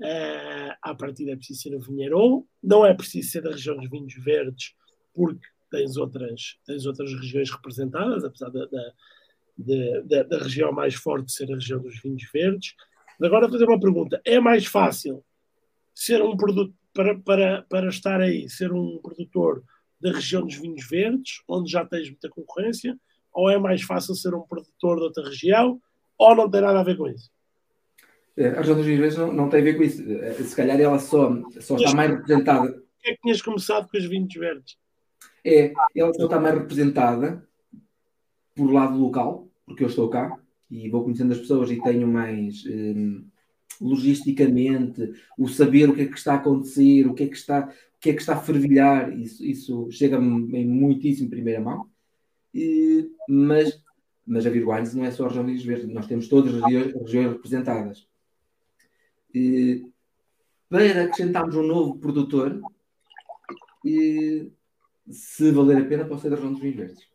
[0.00, 3.90] uh, à partida é preciso ser um vinheiro, não é preciso ser da região dos
[3.90, 4.76] vinhos verdes,
[5.12, 8.92] porque tens outras, tens outras regiões representadas, apesar da, da,
[10.04, 12.74] da, da região mais forte ser a região dos vinhos verdes.
[13.20, 15.24] Agora, vou fazer uma pergunta: é mais fácil
[15.92, 19.64] ser um produto para, para, para estar aí, ser um produtor
[20.00, 22.96] da região dos vinhos verdes, onde já tens muita concorrência,
[23.32, 25.80] ou é mais fácil ser um produtor de outra região,
[26.16, 27.30] ou não tem nada a ver com isso?
[28.36, 30.02] É, a região dos vinhos verdes não, não tem a ver com isso.
[30.08, 32.72] É, se calhar ela só, só está mais representada.
[32.72, 34.76] Por que é que tinhas começado com os vinhos verdes?
[35.44, 37.46] É, ela só está mais representada
[38.54, 40.38] por lado local, porque eu estou cá
[40.70, 42.64] e vou conhecendo as pessoas e tenho mais.
[42.66, 43.26] Hum,
[43.80, 47.68] logisticamente, o saber o que é que está a acontecer, o que é que está,
[47.96, 51.88] o que é que está a fervilhar, isso, isso chega-me em muitíssimo primeira mão.
[52.52, 53.82] E, mas,
[54.26, 57.32] mas a Virguines não é só a região de Verde, nós temos todas as regiões
[57.32, 58.06] representadas.
[59.34, 59.86] E,
[60.68, 62.60] para acrescentarmos um novo produtor,
[63.84, 64.50] e,
[65.10, 67.08] se valer a pena, pode ser da região dos vinhos verdes.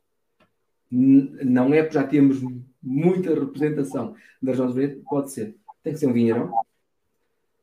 [0.92, 2.40] Não é porque já temos
[2.82, 6.52] muita representação da região dos verdes, pode ser tem que ser um vinheirão.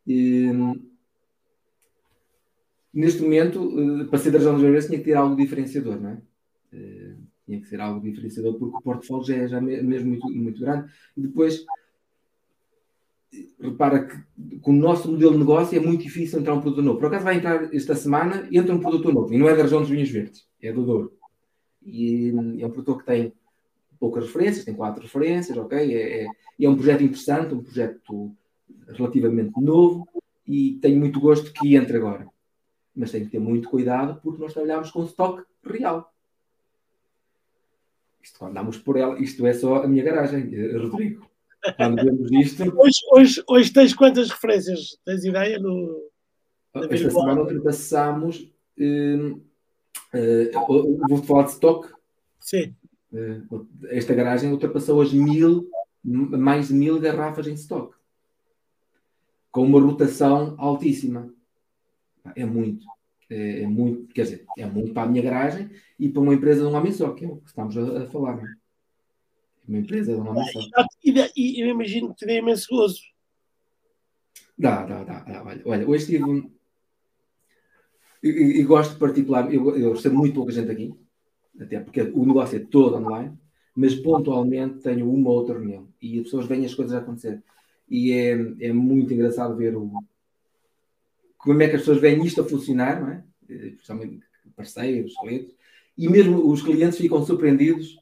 [0.07, 0.51] E,
[2.93, 6.11] neste momento, eh, para ser da região dos Verdes, tinha que ter algo diferenciador, não
[6.11, 6.23] é?
[6.73, 10.61] Eh, tinha que ser algo diferenciador, porque o portfólio já é já mesmo muito, muito
[10.61, 10.91] grande.
[11.17, 11.65] E depois,
[13.61, 16.99] repara que com o nosso modelo de negócio é muito difícil entrar um produto novo.
[16.99, 19.81] Por acaso vai entrar esta semana entra um produto novo, e não é da região
[19.81, 21.13] dos vinhos verdes, é do Douro.
[21.85, 23.33] E é um produto que tem
[23.99, 25.79] poucas referências, tem quatro referências, ok?
[25.79, 26.27] É, é,
[26.61, 28.33] é, um projeto interessante, um projeto
[28.89, 30.07] relativamente novo
[30.47, 32.29] e tenho muito gosto que entre agora.
[32.95, 36.13] Mas tem que ter muito cuidado porque nós trabalhamos com stock real.
[38.23, 41.29] Isto quando por ela, isto é só a minha garagem, eh, Rodrigo.
[42.41, 42.63] Isto.
[42.79, 44.99] Hoje, hoje, hoje tens quantas referências?
[45.05, 46.11] Tens ideia no.
[46.91, 48.53] Esta semana ultrapassámos.
[48.79, 49.41] Uh,
[50.15, 51.89] uh, vou falar de stock.
[52.39, 52.75] Sim.
[53.13, 53.41] Eh,
[53.91, 55.69] esta garagem ultrapassou as mil,
[56.05, 57.95] mais de mil garrafas em stock,
[59.51, 61.33] com uma rotação altíssima.
[62.35, 62.85] É muito,
[63.31, 66.63] é, é, muito, quer dizer, é muito para a minha garagem e para uma empresa
[66.63, 68.37] de um homem só, que é o que estamos a, a falar.
[68.37, 68.55] Não é?
[69.69, 70.61] Uma empresa de um homem só.
[71.05, 73.01] E, eu imagino que te dê imenso gozo.
[74.59, 75.21] Dá, dá, dá.
[75.21, 75.45] dá.
[75.45, 76.51] Olha, olha, hoje tive um.
[78.23, 80.93] E, gosto particular, eu, eu recebo muito pouca gente aqui,
[81.61, 83.39] até porque o negócio é todo online,
[83.75, 87.43] mas pontualmente tenho uma ou outra reunião e as pessoas veem as coisas a acontecer.
[87.89, 88.31] E é,
[88.61, 89.93] é muito engraçado ver o,
[91.47, 93.25] como é que as pessoas veem isto a funcionar, não é?
[93.49, 94.21] Eh, principalmente
[94.57, 95.55] parceiros, clientes,
[95.97, 97.97] e mesmo os clientes ficam surpreendidos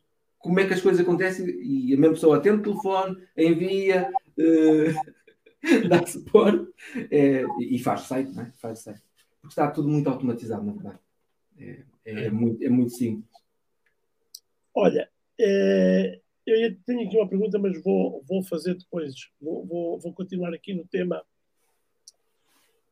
[0.45, 5.49] como é que as coisas acontecem e a mesma pessoa atende o telefone, envia, uh,
[5.89, 6.71] dá suporte
[7.11, 8.53] é, e faz site, não é?
[8.59, 9.03] Faz site.
[9.41, 10.99] Porque está tudo muito automatizado, na verdade.
[11.59, 13.25] É, é, é muito, é muito simples.
[14.75, 15.09] Olha,
[15.41, 19.15] é, eu tenho aqui uma pergunta, mas vou, vou fazer depois.
[19.41, 21.25] Vou, vou, vou continuar aqui no tema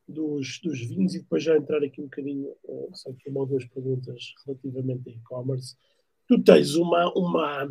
[0.09, 3.47] dos, dos vinhos e depois já entrar aqui um bocadinho, uh, só que uma ou
[3.47, 5.77] duas perguntas relativamente a e-commerce.
[6.33, 7.69] Tu tens uma, uma,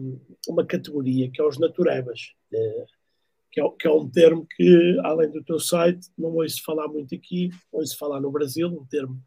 [0.47, 2.85] uma categoria que é os naturebas, eh,
[3.51, 7.15] que é, que é um termo que, além do teu site, não ouço falar muito
[7.15, 9.19] aqui, ouço falar no Brasil, um termo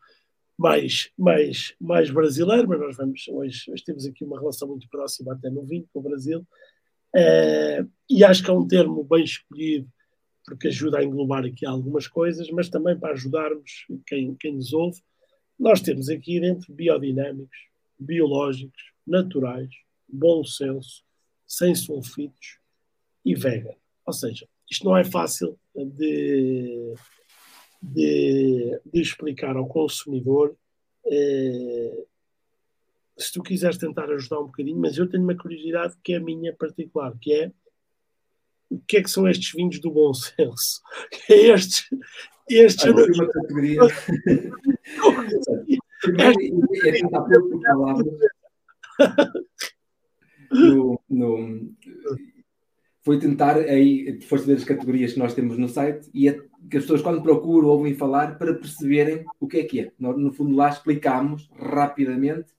[0.57, 5.33] mais, mais, mais brasileiro, mas nós vamos, hoje, hoje temos aqui uma relação muito próxima
[5.33, 6.47] até no vinho com o Brasil,
[7.15, 9.89] é, e acho que é um termo bem escolhido
[10.47, 15.01] porque ajuda a englobar aqui algumas coisas, mas também para ajudarmos quem, quem nos ouve.
[15.59, 17.57] Nós temos aqui dentro biodinâmicos,
[17.99, 19.71] biológicos, naturais,
[20.09, 21.05] bom senso,
[21.47, 22.59] sem sulfitos
[23.25, 23.75] e vegan.
[24.07, 26.95] Ou seja, isto não é fácil de,
[27.83, 30.57] de, de explicar ao consumidor.
[31.07, 32.05] Eh,
[33.17, 36.21] se tu quiseres tentar ajudar um bocadinho, mas eu tenho uma curiosidade que é a
[36.21, 37.53] minha particular, que é
[38.71, 40.83] o que é que são estes vinhos do bom senso?
[41.31, 41.89] É estes.
[42.49, 43.05] estes ah, não...
[43.05, 43.81] uma categoria.
[46.85, 48.34] é tentar pôr palavras.
[50.51, 51.73] No, no,
[53.03, 56.39] foi tentar aí, foste ver as categorias que nós temos no site e é,
[56.71, 59.93] que as pessoas quando procuram ouvem falar para perceberem o que é que é.
[59.99, 62.55] No fundo lá explicamos rapidamente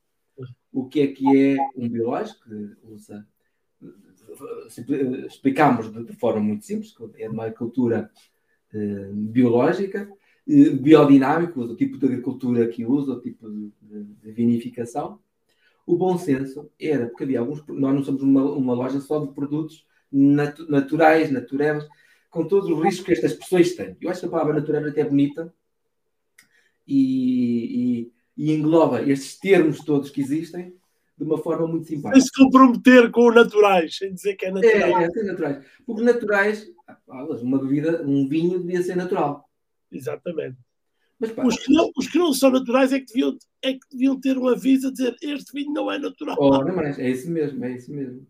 [0.73, 3.25] o que é que é um biológico que usa
[5.27, 8.11] explicamos de, de, forma muito simples, é uma agricultura
[8.73, 10.09] eh, biológica,
[10.47, 15.19] eh, biodinâmica, o tipo de agricultura que usa, o tipo de, de, de, vinificação.
[15.85, 19.31] O bom senso era, porque havia alguns, nós não somos uma, uma loja só de
[19.33, 21.87] produtos natu, naturais, naturais,
[22.29, 23.95] com todos os riscos que estas pessoas têm.
[24.01, 25.53] Eu acho que a palavra natural é até bonita
[26.87, 30.73] e, e, e engloba estes termos todos que existem
[31.17, 32.19] de uma forma muito simpática.
[32.19, 35.01] Sem se comprometer com o naturais, sem dizer que é natural.
[35.01, 35.65] É, é, naturais.
[35.85, 36.67] Porque naturais,
[37.41, 39.49] uma bebida, um vinho devia ser natural.
[39.91, 40.57] Exatamente.
[41.19, 43.87] Mas, pá, os, que não, os que não são naturais é que, deviam, é que
[43.91, 46.35] deviam ter um aviso a dizer este vinho não é natural.
[46.39, 48.27] Oh, mas é isso mesmo, é isso mesmo.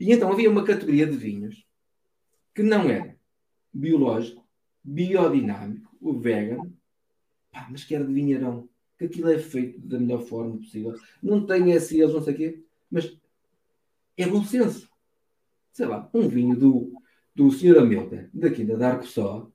[0.00, 1.64] E então havia uma categoria de vinhos
[2.54, 3.16] que não era
[3.72, 4.46] biológico,
[4.82, 6.58] biodinâmico, o vegan,
[7.52, 10.94] pá, mas que era de vinheirão que aquilo é feito da melhor forma possível.
[11.22, 13.16] Não tem SEs, não sei o quê, mas
[14.16, 14.88] é bom senso.
[15.72, 16.92] Sei lá, um vinho do,
[17.34, 17.78] do Sr.
[17.78, 19.50] Hamilton, daqui da Dark Só,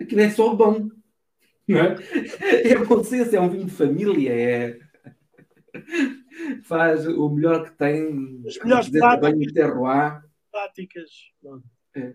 [0.00, 0.90] aquilo é só bom.
[1.66, 1.96] Não é?
[2.72, 4.78] é bom senso, é um vinho de família, é.
[6.64, 8.42] Faz o melhor que tem.
[8.46, 10.22] As melhores práticas, terroir.
[10.50, 11.10] práticas
[11.94, 12.14] é.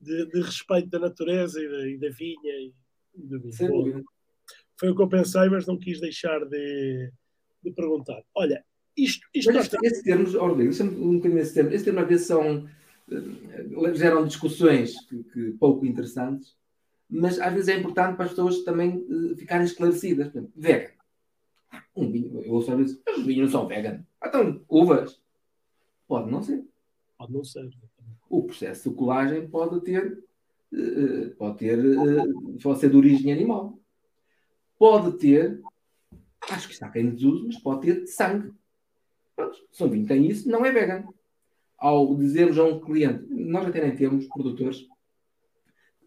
[0.00, 2.74] de, de, respeito da natureza e da, e da vinha e
[3.14, 4.04] do vinho.
[4.78, 7.10] Foi o que eu pensei, mas não quis deixar de,
[7.62, 8.22] de perguntar.
[8.34, 8.64] Olha,
[8.96, 9.26] isto.
[9.34, 11.70] isto mas este, esses termos, Orlando, um bocadinho esse termo.
[11.70, 12.68] Esses termos às vezes são.
[13.10, 16.56] Eh, geram discussões que, que, pouco interessantes,
[17.08, 20.30] mas às vezes é importante para as pessoas também uh, ficarem esclarecidas.
[20.54, 20.90] Vegan.
[21.94, 24.04] Um vinho, eu ouço às vezes, os vinhos não são vegan.
[24.24, 25.20] Então, uvas.
[26.06, 26.64] Pode não ser.
[27.16, 27.70] Pode não ser.
[28.28, 30.22] O processo de colagem pode ter.
[30.72, 31.78] Uh, pode ter.
[31.78, 33.78] Uh, pode ser de origem animal
[34.78, 35.60] pode ter,
[36.48, 38.52] acho que está quem desuso, mas pode ter sangue.
[39.34, 41.04] Pronto, se um vinho tem isso, não é vegan.
[41.76, 44.86] Ao dizermos a um cliente, nós até nem temos produtores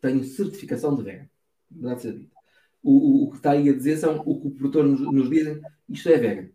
[0.01, 1.29] têm certificação de vegan.
[1.69, 2.35] Verdade seja dita.
[2.83, 5.29] O, o, o, que está aí a dizer são o que o produtor nos, nos
[5.29, 6.49] dizem, isto é vegan.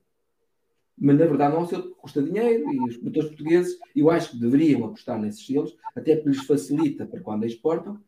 [0.99, 4.39] Mas na verdade não é um custa dinheiro e os produtores portugueses, eu acho que
[4.39, 8.03] deveriam apostar nesses selos, até porque lhes facilita para quando exportam,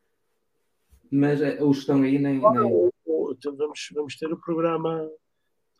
[1.10, 5.08] mas eh, os que estão aí nem, nem vamos, vamos ter o programa,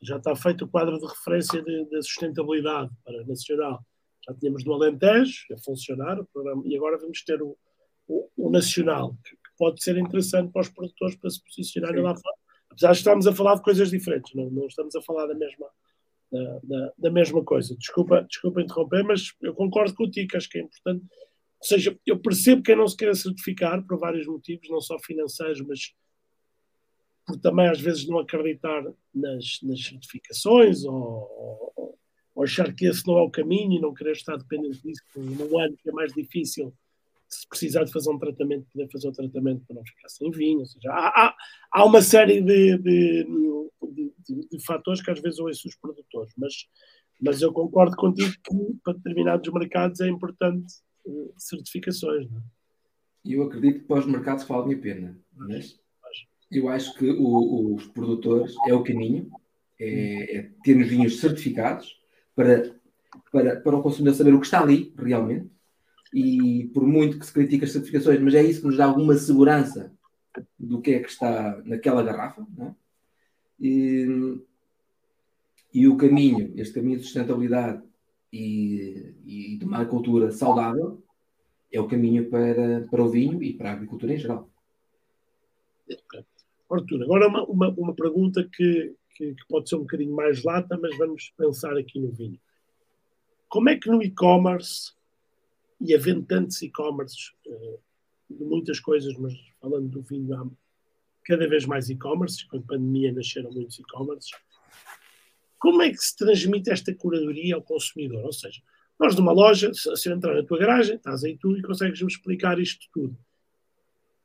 [0.01, 3.85] já está feito o quadro de referência da sustentabilidade para nacional.
[4.27, 7.57] Já tínhamos do Alentejo a funcionar o programa, e agora vamos ter o,
[8.07, 12.37] o, o nacional, que, pode ser interessante para os produtores para se posicionarem lá fora.
[12.71, 15.67] Apesar de estarmos a falar de coisas diferentes, não, não estamos a falar da mesma,
[16.31, 17.77] da, da, da, mesma coisa.
[17.77, 21.05] Desculpa, desculpa interromper, mas eu concordo contigo, acho que é importante.
[21.61, 25.61] Ou seja, eu percebo quem não se queira certificar por vários motivos, não só financeiros,
[25.63, 25.93] mas
[27.27, 28.83] por também às vezes não acreditar
[29.15, 31.99] nas, nas certificações ou, ou,
[32.35, 35.59] ou, achar que esse não é o caminho e não querer estar dependente disso num
[35.59, 36.73] ano que é mais difícil
[37.29, 40.31] se precisar de fazer um tratamento, poder fazer o um tratamento para não ficar sem
[40.31, 40.61] vinho.
[40.61, 41.37] Ou seja, há, há,
[41.73, 46.55] há uma série de, de, de, de, fatores que às vezes ouço os produtores, mas,
[47.21, 50.73] mas eu concordo contigo que para determinados mercados é importante
[51.05, 52.27] uh, certificações.
[52.27, 52.41] É?
[53.25, 55.79] Eu acredito que para os mercados valem a pena, mas
[56.51, 59.31] eu acho que o, os produtores é o caminho,
[59.79, 62.01] é, é termos vinhos certificados
[62.35, 62.75] para,
[63.31, 65.51] para, para o consumidor saber o que está ali realmente.
[66.13, 69.15] E por muito que se critique as certificações, mas é isso que nos dá alguma
[69.15, 69.93] segurança
[70.59, 72.47] do que é que está naquela garrafa.
[72.61, 72.75] É?
[73.61, 74.41] E,
[75.73, 77.83] e o caminho, este caminho de sustentabilidade
[78.33, 81.03] e, e de uma agricultura saudável
[81.73, 84.49] é o caminho para, para o vinho e para a agricultura em geral.
[86.71, 90.79] Artur, agora uma, uma, uma pergunta que, que, que, pode ser um bocadinho mais lata,
[90.81, 92.39] mas vamos pensar aqui no vinho.
[93.49, 94.93] Como é que no e-commerce,
[95.81, 97.79] e havendo tantos e-commerces uh,
[98.31, 100.47] de muitas coisas, mas falando do vinho, há
[101.25, 104.31] cada vez mais e-commerces, com a pandemia nasceram muitos e-commerces,
[105.59, 108.25] como é que se transmite esta curadoria ao consumidor?
[108.25, 108.63] Ou seja,
[108.99, 112.59] nós numa loja, se eu entrar na tua garagem, estás aí tu e consegues-me explicar
[112.59, 113.17] isto tudo.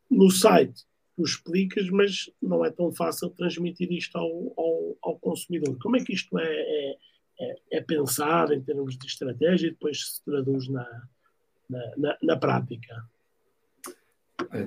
[0.10, 0.86] No site,
[1.16, 5.78] tu explicas, mas não é tão fácil transmitir isto ao, ao, ao consumidor.
[5.80, 6.97] Como é que isto é, é,
[7.39, 10.86] é, é pensado em termos de estratégia e depois se traduz na,
[11.74, 13.03] na, na, na prática?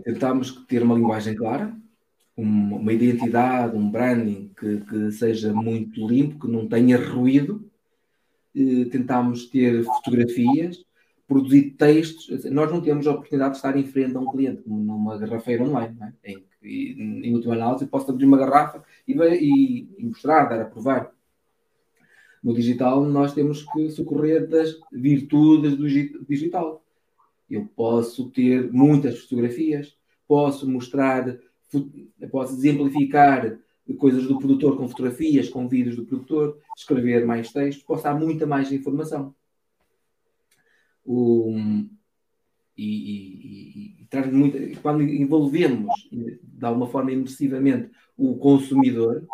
[0.04, 1.74] Tentámos ter uma linguagem clara,
[2.36, 7.70] uma identidade, um branding que, que, seja muito limpo, que não tenha ruído.
[8.90, 10.84] Tentámos ter fotografias,
[11.28, 12.44] produzir textos.
[12.46, 15.64] Nós não temos a oportunidade de estar em frente a um cliente, como numa garrafeira
[15.64, 16.32] online, é?
[16.32, 21.12] em em última análise, posso abrir uma garrafa e, e, e mostrar, dar a provar.
[22.42, 25.88] No digital, nós temos que socorrer das virtudes do
[26.26, 26.84] digital.
[27.49, 31.38] Eu posso ter muitas fotografias, posso mostrar,
[32.30, 33.59] posso exemplificar
[33.99, 38.47] coisas do produtor com fotografias, com vídeos do produtor, escrever mais textos, posso dar muita
[38.47, 39.34] mais informação
[41.07, 41.55] o,
[42.76, 49.24] e, e, e, traz muito, quando envolvemos de alguma forma imersivamente o consumidor,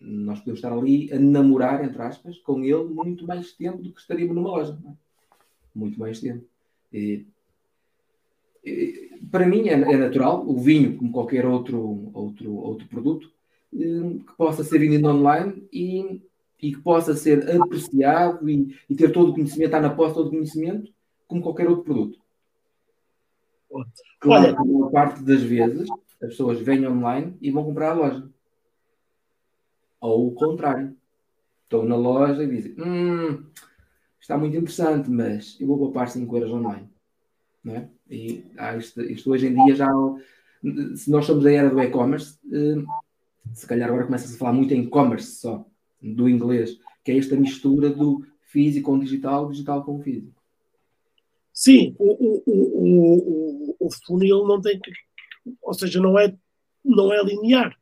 [0.00, 4.00] nós podemos estar ali a namorar, entre aspas, com ele muito mais tempo do que
[4.00, 4.78] estaríamos numa loja.
[4.86, 4.92] É?
[5.74, 6.44] Muito mais tempo.
[9.30, 13.30] Para mim é, é, natural o vinho, como qualquer outro, outro, outro produto,
[13.74, 16.20] eh, que possa ser vendido online e
[16.60, 20.26] e que possa ser apreciado e, e ter todo o conhecimento, estar na posse todo
[20.26, 20.92] o conhecimento,
[21.26, 22.18] como qualquer outro produto.
[24.18, 25.88] Claro que uma parte das vezes
[26.20, 28.28] as pessoas vêm online e vão comprar a loja.
[30.00, 30.96] Ou o contrário.
[31.64, 33.44] Estão na loja e dizem: hum,
[34.20, 36.88] está muito interessante, mas eu vou poupar 5 euros online.
[37.62, 37.88] Não é?
[38.10, 39.88] E ah, isto, isto, hoje em dia já.
[40.96, 42.82] Se nós somos da era do e-commerce, eh,
[43.52, 45.64] se calhar agora começa-se a falar muito em e-commerce só
[46.02, 50.38] do inglês, que é esta mistura do físico com digital, digital com físico.
[51.52, 54.92] Sim, o, o, o, o, funil não tem que,
[55.60, 56.32] ou seja, não é,
[56.84, 57.76] não é linear.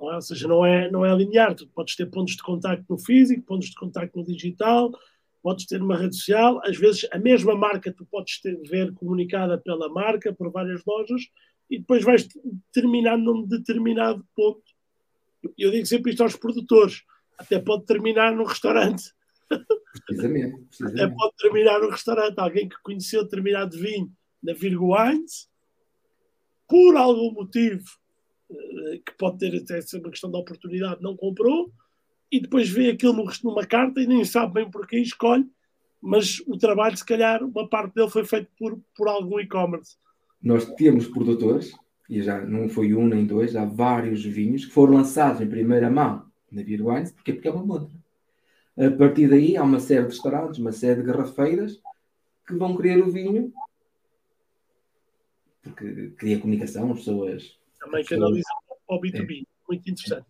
[0.00, 0.04] É?
[0.04, 1.54] Ou seja, não é, não é linear.
[1.54, 4.90] Tu podes ter pontos de contacto no físico, pontos de contacto no digital,
[5.42, 6.60] podes ter uma rede social.
[6.64, 11.22] Às vezes, a mesma marca tu podes ter, ver comunicada pela marca, por várias lojas,
[11.70, 12.28] e depois vais
[12.72, 14.62] terminar num determinado ponto.
[15.56, 17.02] Eu digo sempre isto aos produtores
[17.38, 19.12] até pode terminar no restaurante.
[20.06, 21.02] Precisamente, precisamente.
[21.02, 22.38] Até pode terminar no restaurante.
[22.38, 24.12] Alguém que conheceu determinado vinho
[24.42, 25.48] na Virgo Wines,
[26.68, 27.84] por algum motivo,
[28.50, 31.72] eh, que pode ter até ser uma questão de oportunidade, não comprou,
[32.30, 35.46] e depois vê aquilo numa carta e nem sabe bem porquê escolhe,
[36.00, 39.96] mas o trabalho, se calhar, uma parte dele foi feito por, por algum e-commerce.
[40.42, 41.72] Nós temos produtores,
[42.08, 45.90] e já não foi um nem dois, há vários vinhos que foram lançados em primeira
[45.90, 47.96] mão na Beer Wines, porque, porque é uma montra.
[48.76, 51.80] A partir daí há uma série de restaurantes, uma série de garrafeiras
[52.46, 53.52] que vão querer o vinho
[55.62, 57.58] porque cria comunicação, as pessoas.
[57.78, 58.48] Também canaliza
[58.86, 59.46] para o B2B, é.
[59.68, 60.26] muito interessante.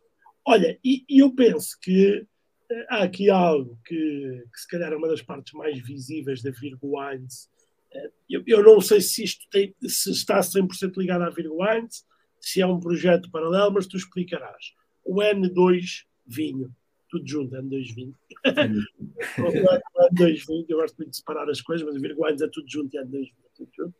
[0.50, 2.26] Olha, e, e, eu penso que
[2.70, 6.50] eh, há aqui algo que, que, se calhar é uma das partes mais visíveis da
[6.50, 7.50] Virgo Wines.
[7.92, 12.02] Eh, eu, eu não sei se isto tem, se está 100% ligado à Virgo Wines,
[12.40, 14.72] se é um projeto paralelo, mas tu explicarás.
[15.04, 16.74] O N2 vinho,
[17.10, 18.14] tudo junto, N2 vinho.
[19.36, 22.96] N2 vinho, eu gosto muito de separar as coisas, mas o Virguines é tudo junto
[22.96, 23.94] e N2 vinho é tudo junto.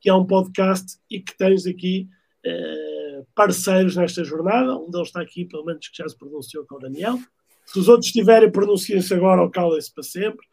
[0.00, 2.08] Que é um podcast e que tens aqui
[2.44, 4.76] eh, parceiros nesta jornada.
[4.76, 7.18] Um deles está aqui, pelo menos que já se pronunciou com o Daniel.
[7.66, 10.44] Se os outros tiverem, pronunciem-se agora ou calem-se para sempre.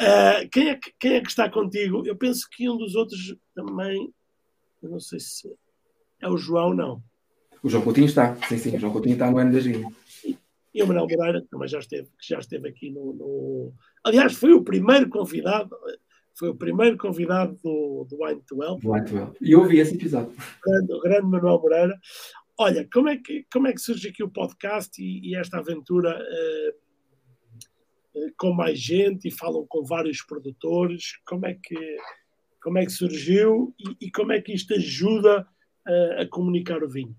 [0.00, 2.06] uh, quem, é que, quem é que está contigo?
[2.06, 4.12] Eu penso que um dos outros também,
[4.82, 5.52] eu não sei se
[6.20, 7.02] é o João, não.
[7.62, 9.92] O João Coutinho está, sim, sim, o João Coutinho está no ano das vinhas.
[10.72, 13.74] E o Manuel Moreira também já esteve, já esteve aqui no, no,
[14.04, 15.76] Aliás, foi o primeiro convidado,
[16.40, 18.80] foi o primeiro convidado do, do Wine to Well.
[18.82, 19.34] Wine to Well.
[19.40, 20.32] E eu ouvi esse episódio.
[20.32, 22.00] O grande, o grande Manuel Moreira.
[22.58, 26.18] Olha, como é que, como é que surge aqui o podcast e, e esta aventura
[26.18, 26.70] uh,
[28.18, 31.18] uh, com mais gente e falam com vários produtores?
[31.26, 31.96] Como é que,
[32.62, 35.46] como é que surgiu e, e como é que isto ajuda
[35.86, 37.14] uh, a comunicar o vinho?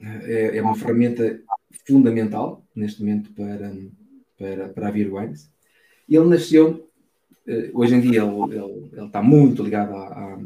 [0.00, 1.40] é, é uma ferramenta
[1.86, 3.72] fundamental neste momento para,
[4.38, 5.50] para, para a Beer Wines.
[6.08, 6.90] E ele nasceu,
[7.72, 10.38] hoje em dia ele, ele, ele está muito ligado à,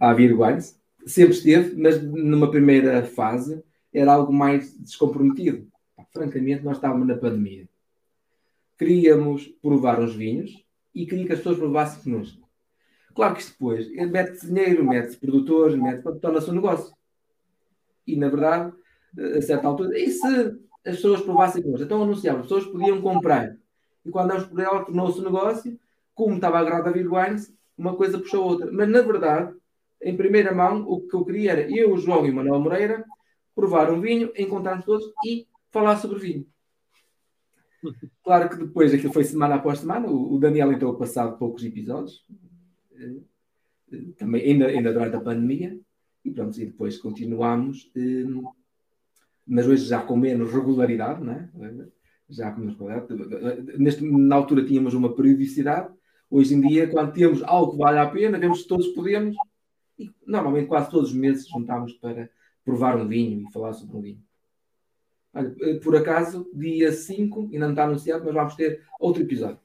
[0.00, 3.62] à, Wines, sempre esteve, mas numa primeira fase
[3.92, 5.66] era algo mais descomprometido.
[6.12, 7.68] Francamente, nós estávamos na pandemia.
[8.78, 10.64] Queríamos provar os vinhos
[10.94, 12.42] e queria que as pessoas provassem connosco.
[13.14, 16.94] Claro que isto depois mete dinheiro, mete produtores, mete, torna-se um negócio.
[18.06, 18.72] E na verdade,
[19.18, 20.26] a certa altura, e se
[20.84, 21.84] as pessoas provassem connosco?
[21.84, 23.56] Então anunciavam, as pessoas podiam comprar.
[24.04, 25.78] E quando damos por ela, tornou-se um negócio,
[26.14, 28.72] como estava a vir wines, uma coisa puxou a outra.
[28.72, 29.54] Mas na verdade,
[30.02, 33.04] em primeira mão, o que eu queria era eu, o João e o Manuel Moreira
[33.54, 36.46] provar um vinho, encontrarmos todos e falar sobre vinho.
[38.22, 42.24] Claro que depois, aquilo foi semana após semana, o Daniel entrou passado poucos episódios,
[42.94, 43.16] eh,
[43.92, 45.76] eh, também ainda, ainda durante a pandemia,
[46.24, 48.24] e pronto, e depois continuamos, eh,
[49.44, 51.50] mas hoje já com menos regularidade, né?
[52.32, 52.62] Já com.
[53.78, 55.92] Neste, na altura tínhamos uma periodicidade,
[56.30, 59.36] hoje em dia, quando temos algo que vale a pena, vemos que todos podemos,
[59.98, 62.30] e normalmente quase todos os meses juntamos para
[62.64, 64.22] provar um vinho e falar sobre um vinho.
[65.34, 69.60] Olha, por acaso, dia 5, ainda não está anunciado, mas vamos ter outro episódio.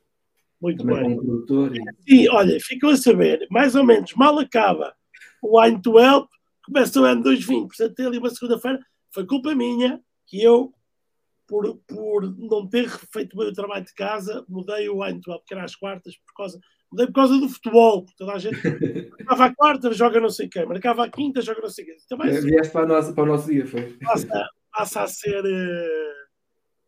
[0.61, 1.17] Muito Também bem.
[1.17, 1.81] produtor e...
[2.07, 4.95] Sim, olha, ficou a saber, mais ou menos, mal acaba
[5.41, 6.29] o Wine to Help,
[6.65, 8.79] começa o ano 2020, portanto, tem ali uma segunda-feira,
[9.11, 10.73] foi culpa minha que eu,
[11.47, 15.63] por, por não ter feito o meu trabalho de casa, mudei o Help, que era
[15.63, 16.59] às quartas, por causa,
[16.91, 18.57] mudei por causa do futebol, porque toda a gente
[19.19, 21.95] marcava a quarta, joga não sei quem, marcava a quinta, joga não sei quem.
[22.09, 23.97] Também, é, Vieste para, nossa, para o nosso dia, foi.
[24.03, 25.43] Passa, passa a ser.
[25.45, 26.13] Eh,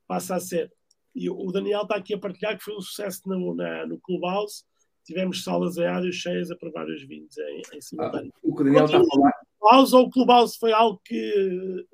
[0.07, 0.71] passa a ser
[1.19, 4.63] e o Daniel está aqui a partilhar que foi um sucesso no, na, no Clubhouse.
[5.03, 8.31] Tivemos salas em áreas cheias a provar os vinhos em, em simultâneo.
[8.35, 9.33] Ah, o que o Daniel está a falar.
[9.59, 11.85] Clubhouse ou o Clubhouse foi algo que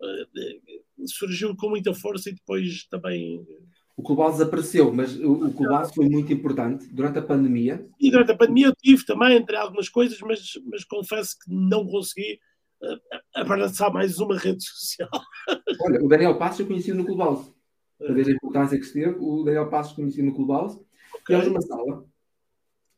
[0.00, 0.26] uh,
[1.08, 3.44] surgiu com muita força e depois também.
[3.96, 7.88] O Clubhouse desapareceu, mas o, o Clubhouse foi muito importante durante a pandemia.
[7.98, 11.86] E durante a pandemia eu tive também, entre algumas coisas, mas, mas confesso que não
[11.86, 12.38] consegui
[12.82, 12.98] uh,
[13.34, 15.08] abraçar mais uma rede social.
[15.80, 17.50] Olha, o Daniel Passos eu conheci no Clubhouse
[17.98, 19.16] para ver a importância que se teve.
[19.18, 20.78] O Daniel Passos conheci no Clubhouse.
[21.26, 22.04] Tivemos uma sala.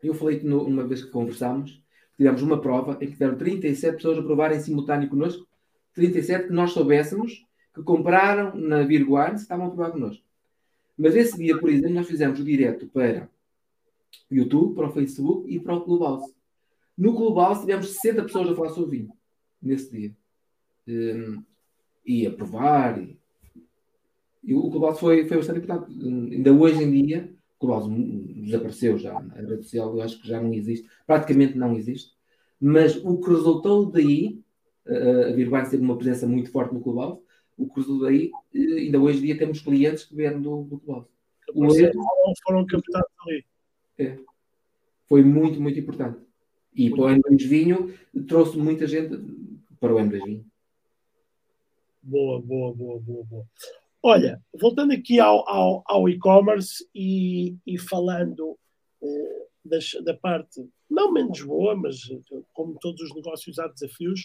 [0.02, 1.82] Eu falei que uma vez que conversámos,
[2.16, 5.46] tivemos uma prova em que tiveram 37 pessoas a provarem simultâneo connosco.
[5.94, 7.44] 37 que nós soubéssemos
[7.78, 8.96] que compraram na e
[9.34, 10.22] estavam a provar connosco.
[10.96, 13.28] Mas esse dia, por exemplo, nós fizemos o direto para
[14.30, 16.34] o YouTube, para o Facebook e para o Clubhouse.
[16.96, 19.12] No Clubhouse tivemos 60 pessoas a falar sobre vinho,
[19.62, 20.16] nesse dia.
[20.88, 21.42] Um,
[22.04, 23.18] e a provar, e
[24.42, 25.92] e o Clubhouse foi, foi bastante importante.
[26.02, 27.90] Ainda hoje em dia, o Clubhouse
[28.34, 29.14] desapareceu já.
[29.14, 30.88] A rede social eu acho que já não existe.
[31.06, 32.12] Praticamente não existe.
[32.58, 34.40] Mas o que resultou daí,
[34.86, 37.20] a Virvine teve uma presença muito forte no Clubhouse,
[37.58, 41.08] o resultou daí, eh, ainda hoje em dia temos clientes que vieram do, do Clubhouse.
[42.44, 43.44] Foram captados ali.
[43.98, 44.18] É.
[45.08, 46.20] Foi muito, muito importante.
[46.74, 47.98] E muito para o M2 Vinho
[48.28, 49.16] trouxe muita gente
[49.80, 50.46] para o M2 Vinho.
[52.02, 53.46] Boa, boa, boa, boa, boa.
[54.02, 58.56] Olha, voltando aqui ao, ao, ao e-commerce e, e, falando
[59.02, 64.20] uh, das, da parte não menos boa, mas uh, como todos os negócios há desafios,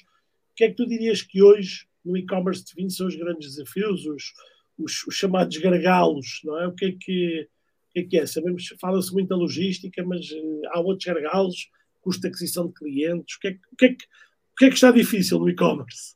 [0.51, 3.56] o que é que tu dirias que hoje no e-commerce de vinho são os grandes
[3.56, 4.34] desafios, os,
[4.78, 6.68] os, os, chamados gargalos, não é?
[6.68, 7.49] O que é que,
[7.89, 8.26] o que, é, que é?
[8.26, 11.70] Sabemos, fala-se muito da logística, mas uh, há outros gargalos,
[12.01, 14.70] custo de aquisição de clientes, o que é, o que, é que, o que, é
[14.70, 16.16] que está difícil no e-commerce?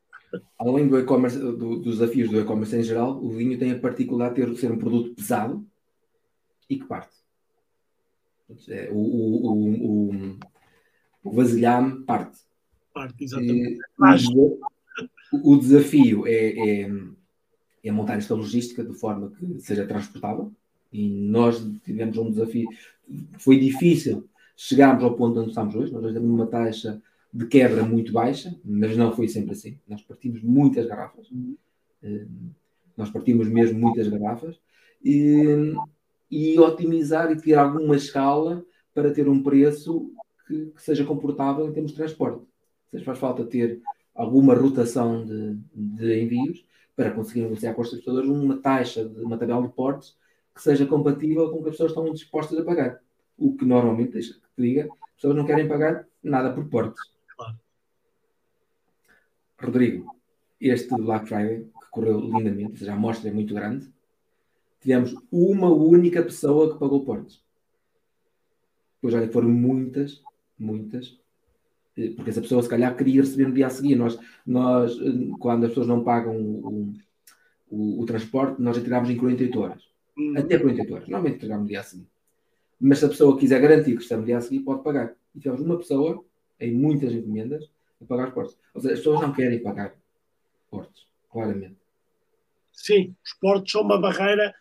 [0.60, 4.54] Além do e-commerce, do, dos desafios do e-commerce em geral, o vinho tem a particularidade
[4.54, 5.66] de ser um produto pesado
[6.70, 7.16] e que parte.
[8.70, 10.40] É, o, o, o,
[11.24, 12.40] o vasilhame parte.
[12.94, 13.80] Parte, exatamente.
[15.32, 16.91] O, desafio é, é,
[17.84, 20.51] é, montar esta logística de forma que seja transportável.
[20.91, 22.67] E nós tivemos um desafio.
[23.39, 25.91] Foi difícil chegarmos ao ponto onde estamos hoje.
[25.91, 27.01] Nós temos uma taxa
[27.34, 29.78] de quebra muito baixa, mas não foi sempre assim.
[29.88, 32.28] Nós partimos muitas garrafas, uh,
[32.95, 34.59] nós partimos mesmo muitas garrafas,
[35.03, 35.75] e,
[36.32, 40.11] e, otimizar e ter alguma escala para ter um preço
[40.47, 42.41] que, que seja comportável em termos de transporte.
[42.93, 43.82] Ou faz falta ter
[44.18, 46.65] alguma rotação de, de envios
[46.95, 50.18] para conseguir negociar com os transportadores uma taxa, de, uma tabela de portes
[50.53, 52.99] que seja compatível com o que as pessoas estão dispostas a pagar.
[53.38, 56.99] O que normalmente, deixa que te diga, as pessoas não querem pagar nada por portes.
[59.61, 60.15] Rodrigo,
[60.59, 63.91] este Black Friday, que correu lindamente, ou seja, a amostra é muito grande,
[64.80, 67.43] tivemos uma única pessoa que pagou portos.
[68.99, 70.24] Pois olha, foram muitas,
[70.57, 71.20] muitas,
[72.16, 73.95] porque essa pessoa se calhar queria receber no dia a seguir.
[73.95, 76.93] Nós, nós eh, quando as pessoas não pagam o,
[77.70, 79.84] o, o transporte, nós entregamos em 48 horas.
[80.18, 80.34] Hum.
[80.38, 81.08] Até 48 horas.
[81.08, 82.08] Normalmente entregamos no dia a seguir.
[82.80, 85.16] Mas se a pessoa quiser garantir que está no dia a seguir, pode pagar.
[85.36, 86.24] E temos uma pessoa,
[86.60, 87.68] em muitas encomendas,
[88.00, 88.58] a pagar os portos.
[88.76, 89.95] Ou seja, as pessoas não querem pagar
[90.70, 91.78] portos, claramente.
[92.72, 94.54] Sim, os portos são uma barreira.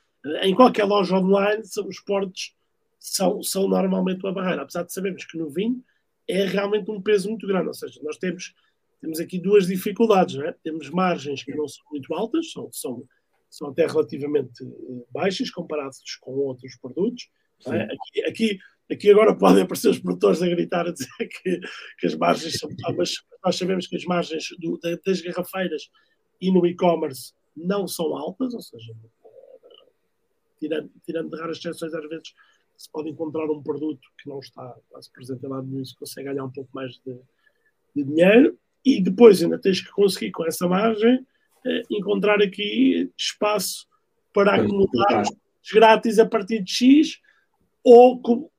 [0.42, 2.56] Em qualquer loja online, os portos
[2.98, 4.62] são, são normalmente uma barreira.
[4.62, 5.84] Apesar de sabermos que no vinho
[6.28, 7.68] é realmente um peso muito grande.
[7.68, 8.54] Ou seja, nós temos,
[9.00, 10.36] temos aqui duas dificuldades.
[10.36, 10.52] É?
[10.62, 13.04] Temos margens que não são muito altas, são, são,
[13.50, 17.28] são até relativamente eh, baixas comparadas com outros produtos.
[17.66, 17.82] É?
[17.82, 18.58] Aqui, aqui
[18.90, 21.60] Aqui agora podem aparecer os produtores a gritar a dizer que,
[21.98, 22.70] que as margens são.
[22.96, 23.14] Mas
[23.44, 25.90] nós sabemos que as margens do, das garrafeiras
[26.40, 28.94] e no e-commerce não são altas, ou seja,
[30.60, 32.34] tirando, tirando de raras exceções, às vezes
[32.76, 36.28] se pode encontrar um produto que não está quase presente lá nenhum e se consegue
[36.28, 37.18] ganhar um pouco mais de,
[37.94, 38.58] de, dinheiro.
[38.84, 41.26] E depois ainda tens que conseguir, com essa margem,
[41.66, 43.86] eh, encontrar aqui espaço
[44.32, 45.24] para acumular
[45.72, 47.20] grátis a partir de X
[47.82, 48.50] ou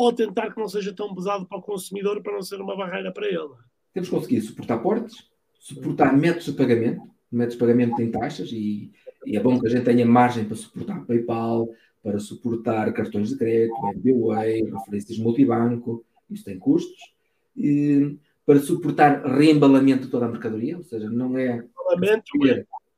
[0.00, 3.12] ou tentar que não seja tão pesado para o consumidor para não ser uma barreira
[3.12, 3.50] para ele.
[3.92, 8.90] Temos que conseguir suportar portes, suportar métodos de pagamento, métodos de pagamento têm taxas e,
[9.26, 11.68] e, é bom que a gente tenha margem para suportar PayPal,
[12.02, 17.12] para suportar cartões de crédito, MBWay, referências multibanco, isso tem custos.
[17.56, 21.64] E, para suportar reembalamento de toda a mercadoria, ou seja, não é.
[21.88, 22.24] Reembalamento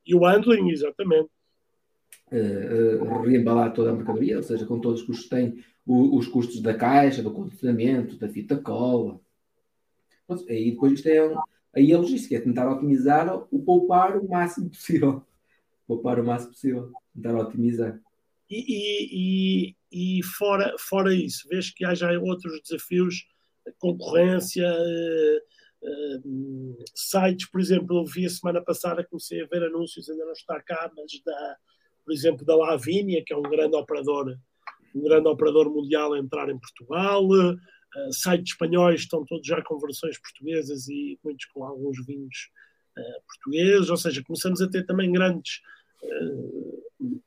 [0.05, 1.31] e o handling, exatamente.
[2.31, 6.17] Uh, uh, reembalar toda a mercadoria, ou seja, com todos os custos que tem, o,
[6.17, 9.21] os custos da caixa, do condicionamento, da fita cola.
[10.49, 11.35] Aí depois isto é,
[11.75, 15.23] aí a logística, é tentar otimizar o poupar o máximo possível.
[15.87, 18.01] Poupar o máximo possível, tentar otimizar.
[18.55, 23.25] E, e, e fora, fora isso, vês que há já outros desafios,
[23.79, 30.11] concorrência, uh, uh, sites, por exemplo, eu vi a semana passada, comecei a ver anúncios,
[30.11, 31.57] ainda não está cá, mas da,
[32.05, 34.37] por exemplo, da Lavínia, que é um grande operador
[34.95, 37.27] um grande operador mundial a entrar em Portugal.
[37.27, 42.51] Uh, sites espanhóis estão todos já com versões portuguesas e muitos com alguns vinhos
[42.99, 45.61] uh, portugueses, ou seja, começamos a ter também grandes
[46.03, 47.23] uh,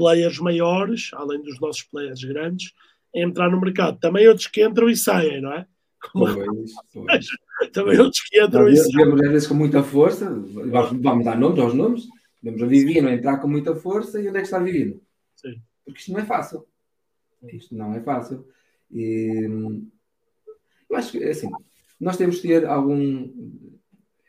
[0.00, 2.72] players maiores, além dos nossos players grandes,
[3.14, 3.98] a entrar no mercado.
[3.98, 5.66] Também outros que entram e saem, não é?
[6.12, 6.34] Pois,
[6.92, 7.26] pois.
[7.72, 8.96] também outros que entram e saem.
[8.96, 12.08] Vemos às vezes com muita força, vamos dar nomes aos nomes,
[12.42, 15.00] vemos a Vivino entrar com muita força e onde é que está a Vivino?
[15.36, 15.60] Sim.
[15.84, 16.66] Porque isto não é fácil.
[17.52, 18.46] Isto não é fácil.
[18.90, 19.46] E,
[20.88, 21.50] eu acho que, assim,
[22.00, 23.28] nós temos que ter algum.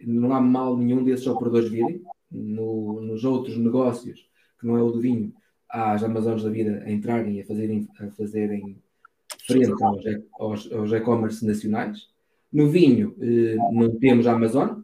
[0.02, 2.02] Não há mal nenhum desses operadores virem.
[2.30, 4.26] No, nos outros negócios,
[4.58, 5.34] que não é o do vinho,
[5.72, 8.78] as Amazonas da vida a entrarem e a fazerem, a fazerem
[9.48, 9.72] frente
[10.38, 12.10] aos, aos, e-commerce nacionais.
[12.52, 14.82] No vinho, eh, não temos a Amazon,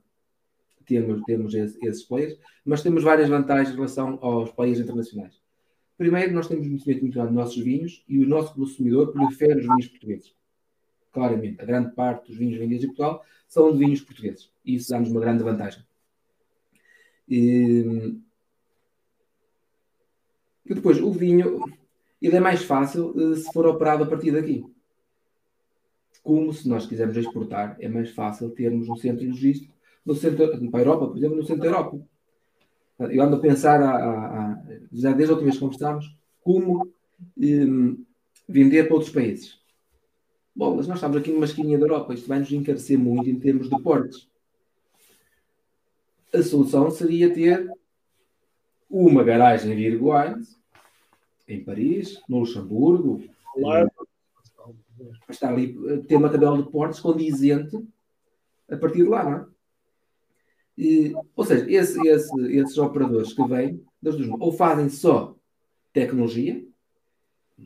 [0.86, 5.36] temos, temos esses players, mas temos várias vantagens em relação aos players internacionais.
[5.98, 9.66] Primeiro, nós temos conhecimento muito grande dos nossos vinhos e o nosso consumidor prefere os
[9.66, 10.34] vinhos portugueses.
[11.12, 14.50] Claramente, a grande parte dos vinhos vendidos em Portugal são de vinhos portugueses.
[14.64, 15.84] E isso dá-nos uma grande vantagem.
[17.28, 18.16] E...
[20.70, 21.64] e depois, o vinho,
[22.22, 24.66] ele é mais fácil eh, se for operado a partir daqui.
[26.24, 29.74] Como se nós quisermos exportar, é mais fácil termos um centro logístico
[30.06, 32.00] no centro, para a Europa, por exemplo, no centro da Europa
[33.00, 36.92] eu ando a pensar, a, a, a, já desde a última vez que conversámos, como
[37.38, 38.06] um,
[38.48, 39.60] vender para outros países.
[40.56, 43.40] Bom, mas nós estamos aqui numa esquinha da Europa, isto vai nos encarecer muito em
[43.40, 44.28] termos de portes.
[46.34, 47.70] A solução seria ter
[48.90, 50.58] uma garagem Wines
[51.48, 53.24] em Paris, no Luxemburgo,
[53.62, 53.90] para
[55.30, 57.78] estar ali, ter uma tabela de portes condizente
[58.70, 59.46] a partir de lá, não é?
[60.78, 65.36] E, ou seja, esse, esse, esses operadores que vêm, das duas, ou fazem só
[65.92, 66.64] tecnologia,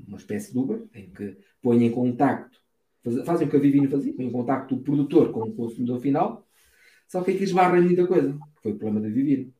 [0.08, 2.62] uma espécie de Uber, em que põem em contacto,
[3.26, 6.48] fazem o que a Vivino fazia, põem em contacto o produtor com o consumidor final,
[7.08, 9.50] só que aqui esbarra muita coisa, foi o problema da Vivino.
[9.50, 9.54] O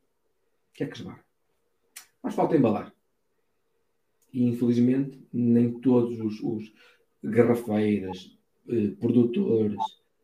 [0.72, 1.22] que é que esbarra?
[2.22, 2.94] Mas falta embalar.
[4.32, 6.72] E infelizmente nem todos os, os
[7.22, 9.78] garrafeiras, eh, produtores,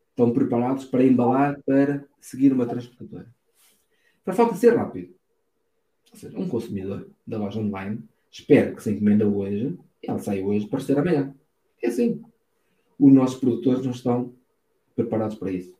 [0.09, 3.33] estão preparados para embalar para seguir uma transportadora.
[4.23, 5.15] Para falta ser rápido.
[6.11, 10.43] Ou seja, um consumidor da loja online espera que se encomenda hoje e ela sai
[10.43, 11.33] hoje para ser amanhã.
[11.81, 12.21] É assim.
[12.99, 14.33] Os nossos produtores não estão
[14.95, 15.77] preparados para isso.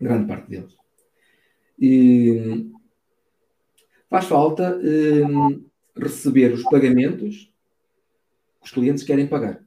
[0.00, 0.76] Grande parte deles.
[1.78, 2.70] E
[4.08, 5.64] faz falta um,
[5.96, 7.52] receber os pagamentos
[8.60, 9.62] que os clientes querem pagar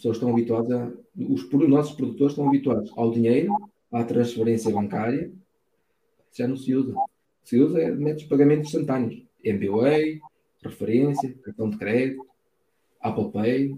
[0.00, 0.92] pessoas estão habituadas a.
[1.16, 3.54] Os, os nossos produtores estão habituados ao dinheiro,
[3.92, 5.30] à transferência bancária.
[6.32, 6.94] Já não se usa.
[7.44, 9.22] se usa é métodos de pagamento instantâneos.
[9.44, 10.20] MBWay,
[10.62, 12.26] referência, cartão de crédito,
[13.00, 13.76] Apple Pay,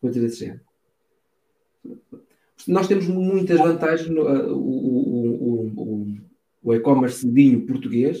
[0.00, 0.60] coisas desse género.
[2.66, 4.91] Nós temos muitas vantagens no uh, o,
[6.62, 8.20] o, e-commerce vinho português.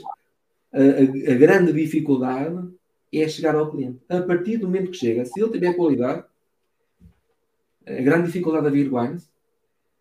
[0.72, 2.68] A, a, grande dificuldade
[3.12, 4.00] é chegar ao cliente.
[4.08, 6.24] A partir do momento que chega, se ele tiver qualidade,
[7.86, 9.30] a grande dificuldade da Vir Wines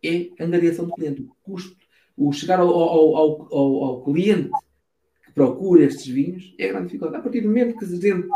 [0.03, 1.21] é a angariação do cliente.
[1.21, 1.75] O custo,
[2.17, 4.49] o chegar ao, ao, ao, ao, cliente
[5.25, 7.19] que procura estes vinhos é a grande dificuldade.
[7.19, 8.27] A partir do momento que a gente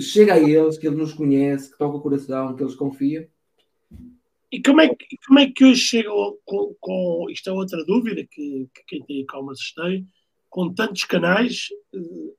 [0.00, 3.24] chega a eles, que ele nos conhece, que toca o coração, que eles confiam.
[4.50, 8.24] E como é que, como é que hoje chegam com, com isto é outra dúvida
[8.30, 10.06] que, que quem tem e-commerce tem,
[10.48, 12.32] com tantos canais, eh,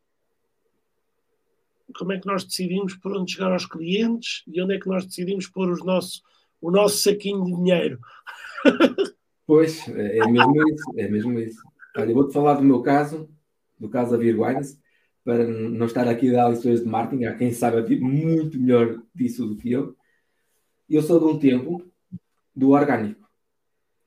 [1.96, 5.06] como é que nós decidimos por onde chegar aos clientes e onde é que nós
[5.06, 6.24] decidimos pôr os nossos,
[6.62, 8.00] o nosso saquinho de dinheiro?
[9.46, 11.62] Pois, é, mesmo isso, é mesmo isso.
[11.96, 13.30] Olha, vou-te falar do meu caso,
[13.80, 14.78] do caso da Virwines,
[15.24, 19.46] para não estar aqui a dar lições de marketing, há quem sabe muito melhor disso
[19.46, 19.96] do que eu.
[20.90, 21.82] Eu sou de um tempo
[22.58, 23.30] do orgânico,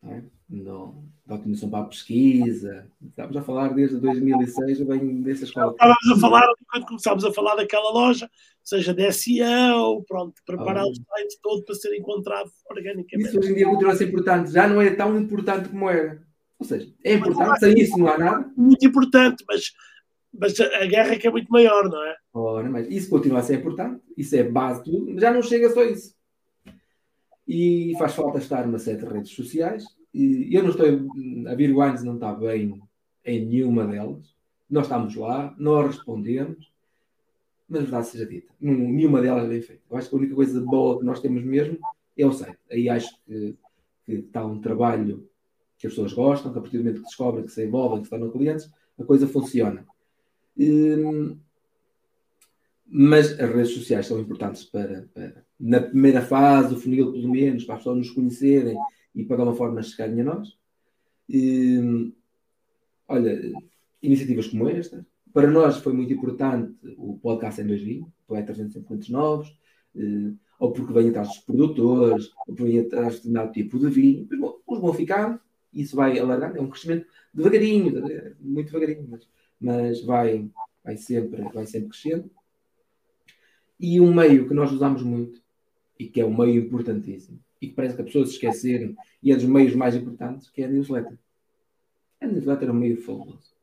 [0.02, 0.22] não, é?
[0.48, 2.90] não da otimização para a pesquisa.
[3.00, 5.70] Estamos a falar desde 2006, bem dessa escola.
[5.70, 8.28] Estávamos a falar, quando começámos a falar daquela loja,
[8.64, 10.90] seja de SEO, pronto, preparar oh.
[10.90, 13.28] o site todo para ser encontrado organicamente.
[13.28, 16.20] Isso hoje em dia continua a ser importante, já não é tão importante como era.
[16.58, 18.52] Ou seja, é importante, sem isso não há nada.
[18.56, 19.72] Muito importante, mas
[20.32, 22.16] mas a guerra é que é muito maior, não é?
[22.32, 25.70] Ora, mas isso continua a ser importante, isso é base de tudo, já não chega
[25.70, 26.14] só isso.
[27.52, 29.84] E faz falta estar numa série de redes sociais.
[30.14, 30.86] E eu não estou.
[31.50, 32.80] A Virwines não está bem
[33.24, 34.32] em nenhuma delas.
[34.70, 36.72] Nós estamos lá, nós respondemos,
[37.68, 39.82] mas verdade seja dita, nenhuma delas é bem feita.
[39.90, 41.76] Eu acho que a única coisa boa que nós temos mesmo
[42.16, 42.56] é o site.
[42.70, 43.56] Aí acho que,
[44.06, 45.28] que está um trabalho
[45.76, 48.04] que as pessoas gostam, que a partir do momento que descobrem, que se envolvem, que
[48.04, 49.84] estão no clientes, a coisa funciona.
[50.56, 51.36] Hum,
[52.92, 57.64] mas as redes sociais são importantes para, para, na primeira fase, o funil, pelo menos,
[57.64, 58.76] para as pessoas nos conhecerem
[59.14, 60.58] e para de uma forma chegarem a nós.
[61.32, 62.12] Hum,
[63.06, 63.52] olha,
[64.02, 65.06] iniciativas como esta.
[65.32, 69.56] Para nós foi muito importante o podcast em 2020, o é 350 novos,
[69.94, 73.88] hum, ou porque vem atrás dos produtores, ou porque vem atrás de determinado tipo de
[73.88, 74.26] vinho.
[74.28, 75.40] Mas, bom, vão ficar,
[75.72, 78.02] isso vai alargando, é um crescimento devagarinho,
[78.40, 79.06] muito devagarinho.
[79.08, 79.28] Mas,
[79.60, 80.50] mas vai,
[80.82, 82.28] vai, sempre, vai sempre crescendo.
[83.80, 85.40] E um meio que nós usamos muito,
[85.98, 89.32] e que é um meio importantíssimo, e que parece que as pessoas se esqueceram, e
[89.32, 91.18] é dos meios mais importantes, que é a newsletter.
[92.20, 93.54] A newsletter é um meio fabuloso.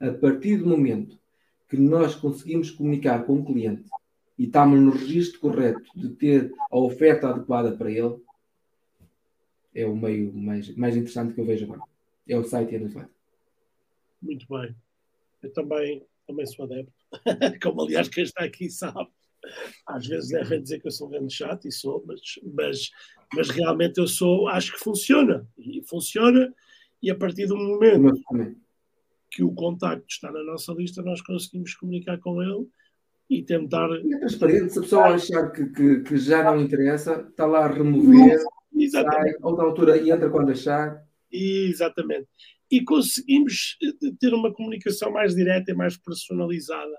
[0.00, 1.18] A partir do momento
[1.68, 3.88] que nós conseguimos comunicar com o cliente
[4.38, 8.16] e estamos no registro correto de ter a oferta adequada para ele,
[9.74, 11.82] é o meio mais, mais interessante que eu vejo agora.
[12.26, 13.14] É o site e a newsletter.
[14.22, 14.74] Muito bem.
[15.42, 16.92] Eu também, também sou adepto,
[17.62, 19.10] como aliás quem está aqui sabe.
[19.86, 22.20] Às vezes devem dizer que eu sou um grande chato, e sou, mas,
[22.54, 22.90] mas,
[23.34, 25.46] mas realmente eu sou, acho que funciona.
[25.58, 26.52] E funciona,
[27.02, 28.12] e a partir do momento
[29.30, 32.68] que o contacto está na nossa lista, nós conseguimos comunicar com ele
[33.28, 33.88] e tentar.
[33.90, 37.64] E é transparente, se a pessoa achar que, que, que já não interessa, está lá
[37.64, 38.38] a remover,
[38.76, 39.32] Exatamente.
[39.32, 41.02] sai, outra altura e entra quando achar.
[41.32, 42.28] Exatamente
[42.74, 46.96] e conseguimos eh, ter uma comunicação mais direta e mais personalizada.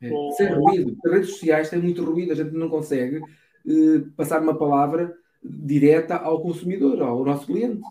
[0.00, 0.10] É.
[0.32, 0.96] Sem ruído.
[1.04, 6.16] As redes sociais têm muito ruído, a gente não consegue uh, passar uma palavra direta
[6.16, 7.82] ao consumidor, ao nosso cliente.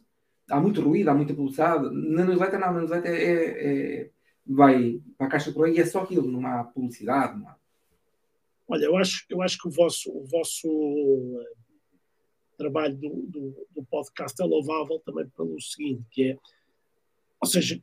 [0.49, 1.89] Há muito ruído, há muita publicidade.
[1.93, 4.09] Na newsletter, não, na newsletter é, é, é,
[4.45, 7.39] vai para a caixa por aí e é só aquilo, não há publicidade.
[7.39, 7.57] Não há...
[8.69, 10.67] Olha, eu acho, eu acho que o vosso, o vosso
[11.41, 11.53] eh,
[12.57, 16.37] trabalho do, do, do podcast é louvável também pelo seguinte, que é
[17.39, 17.81] ou seja,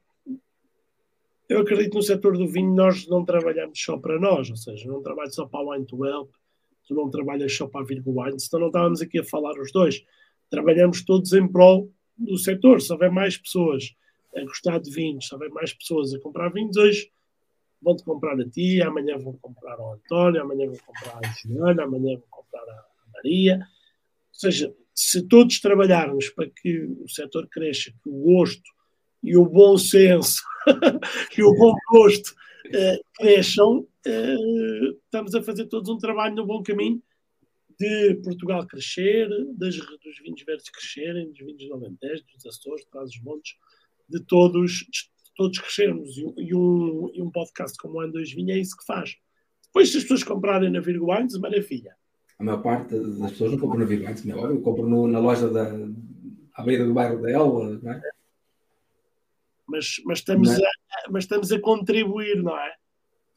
[1.49, 5.03] eu acredito no setor do vinho, nós não trabalhamos só para nós, ou seja, não
[5.03, 6.31] trabalho só para a Wine to Help,
[6.87, 9.73] tu não trabalhas só para a Virgo Wine, senão não estávamos aqui a falar os
[9.73, 10.05] dois.
[10.51, 12.81] Trabalhamos todos em prol do setor.
[12.81, 13.95] Se houver mais pessoas
[14.37, 17.11] a gostar de vinhos, se houver mais pessoas a comprar vinhos, hoje
[17.81, 22.17] vão-te comprar a ti, amanhã vão comprar ao António, amanhã vão comprar a Juliana, amanhã
[22.17, 22.85] vão comprar a
[23.15, 23.57] Maria.
[23.59, 28.71] Ou seja, se todos trabalharmos para que o setor cresça, que o gosto
[29.23, 30.43] e o bom senso
[31.37, 32.35] e o bom gosto
[32.67, 37.03] uh, cresçam, uh, estamos a fazer todos um trabalho no bom caminho
[37.79, 43.11] de Portugal crescer, das, dos vinhos verdes crescerem, dos vinhos do Alentejo, dos Açores, traz
[43.11, 43.55] os montes,
[44.09, 46.17] de todos, de todos crescermos.
[46.17, 49.17] E, e, um, e um podcast como o Ano 2 Vinha é isso que faz.
[49.67, 51.97] Depois, se as pessoas comprarem na Virgo Wines, maravilha.
[52.39, 55.49] A maior parte das pessoas não compram na Virgo Wines, é óbvio, compram na loja
[55.49, 55.73] da,
[56.55, 58.14] à beira do bairro dela, não é?
[59.67, 60.63] Mas, mas estamos, é?
[60.63, 62.73] a, mas estamos a contribuir, não é?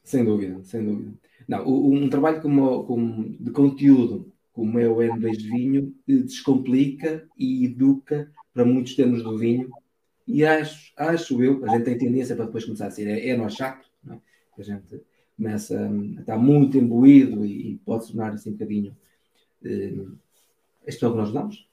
[0.02, 1.12] Sem dúvida, sem dúvida.
[1.46, 7.64] Não, um trabalho como, como, de conteúdo, como é o N2 de vinho, descomplica e
[7.64, 9.70] educa para muitos termos do vinho.
[10.26, 13.36] E acho, acho eu, a gente tem tendência para depois começar a ser, é, é
[13.36, 14.20] nós chato, não é?
[14.58, 15.00] a gente
[15.36, 18.96] começa a estar muito imbuído e, e pode tornar assim um bocadinho
[19.64, 19.94] eh,
[20.84, 21.68] a expressão que nós damos,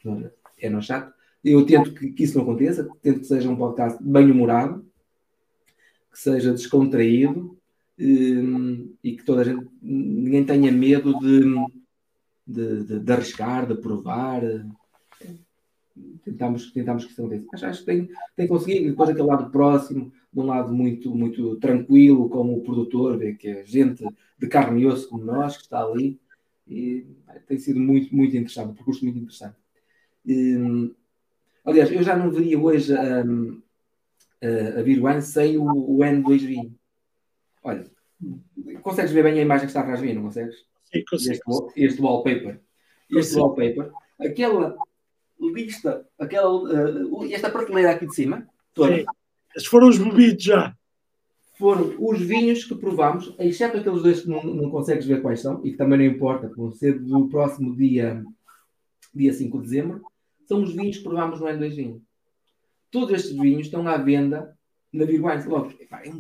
[0.59, 1.13] é nós chato.
[1.45, 4.83] Eu tento que, que, isso não aconteça, tento que seja um podcast bem humorado,
[6.11, 7.55] que seja descontraído
[7.99, 11.43] eh, e que toda a gente, ninguém tenha medo de,
[12.47, 14.41] de, de, de arriscar, de provar.
[16.23, 17.45] Tentamos, tentamos que isso aconteça.
[17.51, 18.89] Mas acho que tem, tem conseguido.
[18.89, 23.49] Depois aquele lado próximo, de um lado muito, muito tranquilo, como o produtor, vê que
[23.49, 24.03] é gente
[24.39, 26.19] de carne e osso como nós, que está ali.
[26.67, 27.05] E
[27.47, 29.57] tem sido muito, muito interessante, um percurso muito interessante.
[30.25, 30.91] E,
[31.65, 33.61] aliás, eu já não veria hoje um,
[34.41, 36.75] a, a Birwine sem o, o N2 vinho.
[37.63, 37.85] Olha,
[38.81, 40.55] consegues ver bem a imagem que está atrás de mim, não consegues?
[40.85, 41.33] Sim, consigo.
[41.33, 42.61] Este, este wallpaper.
[43.09, 43.91] Este wallpaper.
[44.19, 44.77] Aquela
[45.39, 48.97] lista, aquela, uh, esta prateleira aqui de cima, toda.
[48.97, 49.05] Sim.
[49.55, 50.75] Esses foram os bebidos já.
[51.57, 55.65] Foram os vinhos que provámos, exceto aqueles dois que não, não consegues ver quais são,
[55.65, 58.23] e que também não importa, vão ser do próximo dia,
[59.13, 60.01] dia 5 de dezembro,
[60.45, 62.01] são os vinhos que provámos no N2 Vinho.
[62.91, 64.57] Todos estes vinhos estão à venda
[64.91, 65.45] na Big Wines.
[65.45, 66.19] Logo, é,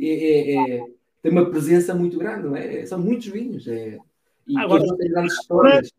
[0.00, 0.84] é, é,
[1.22, 2.84] tem uma presença muito grande, não é?
[2.86, 3.66] São muitos vinhos.
[3.66, 3.98] É,
[4.46, 5.90] e agora, tem grandes histórias.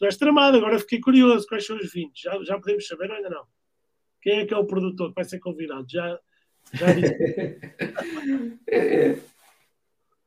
[0.00, 2.18] Já és tramado, agora fiquei curioso quais são os vinhos.
[2.18, 3.44] Já, já podemos saber ou ainda não?
[4.22, 5.86] Quem é que é o produtor que vai ser convidado?
[5.88, 6.18] Já,
[6.72, 6.86] já
[8.66, 9.18] é, é.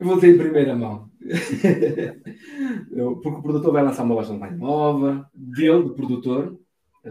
[0.04, 1.10] Eu vou ter em primeira mão.
[3.22, 6.60] Porque o produtor vai lançar uma loja online nova, dele, do produtor,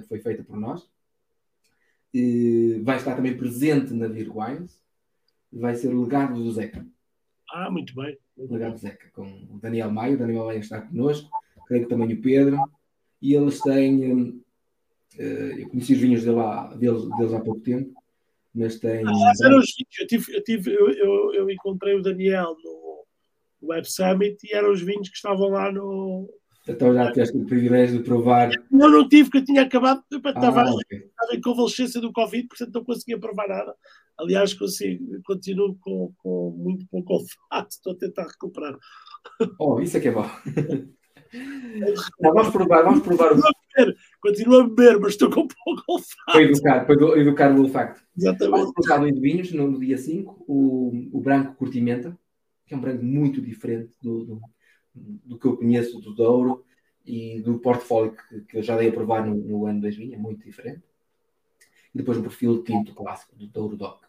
[0.06, 0.86] foi feita por nós.
[2.12, 4.78] E vai estar também presente na Vir Wines.
[5.50, 6.86] Vai ser o legado do Zeca.
[7.50, 8.18] Ah, muito bem.
[8.36, 10.16] O legado do Zeca, com o Daniel Maio.
[10.16, 11.30] O Daniel Maio está connosco,
[11.66, 12.58] creio que também o Pedro.
[13.22, 14.42] E eles têm
[15.18, 17.92] Uh, eu conheci os vinhos dele há, deles, deles há pouco tempo,
[18.54, 19.04] mas tem.
[19.06, 19.98] Ah, eram os vinhos.
[19.98, 22.81] Eu, tive, eu, tive, eu, eu, eu, encontrei o Daniel no
[23.62, 26.28] Web Summit e eram os vinhos que estavam lá no.
[26.68, 28.50] Então já tiveste o privilégio de provar.
[28.70, 30.02] Não, não tive, porque eu tinha acabado.
[30.10, 30.98] Eu estava, ah, okay.
[30.98, 33.74] estava em convalescência do Covid, portanto não conseguia provar nada.
[34.18, 38.78] Aliás, consigo, continuo com, com muito pouco olfato, estou a tentar recuperar.
[39.58, 40.26] Oh, isso é que é bom.
[42.20, 43.30] Não, vamos provar, vamos provar.
[43.30, 46.32] Continuo a beber, continuo a beber mas estou com pouco olfato.
[46.32, 48.02] Foi educar, foi educar o olfato.
[48.16, 48.50] Exatamente.
[48.50, 52.16] Vamos provar no vinhos, no, dia 5, o, o branco curtimenta,
[52.72, 54.40] que é um branco muito diferente do, do,
[54.94, 56.64] do que eu conheço do Douro
[57.04, 60.16] e do portfólio que, que eu já dei a provar no, no ano 2000, é
[60.16, 60.82] muito diferente.
[61.94, 64.02] E depois um perfil tinto clássico do Douro Doc.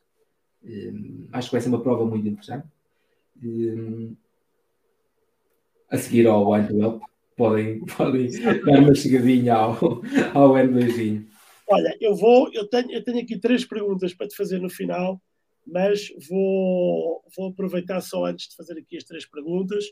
[0.64, 2.66] Um, acho que vai ser uma prova muito interessante.
[3.43, 4.16] Um,
[5.89, 7.01] a seguir ao Help,
[7.36, 8.30] podem, podem
[8.61, 9.76] dar uma chegadinha ao,
[10.34, 11.26] ao N2.
[11.68, 15.22] Olha, eu vou, eu tenho, eu tenho aqui três perguntas para te fazer no final,
[15.66, 19.86] mas vou, vou aproveitar só antes de fazer aqui as três perguntas.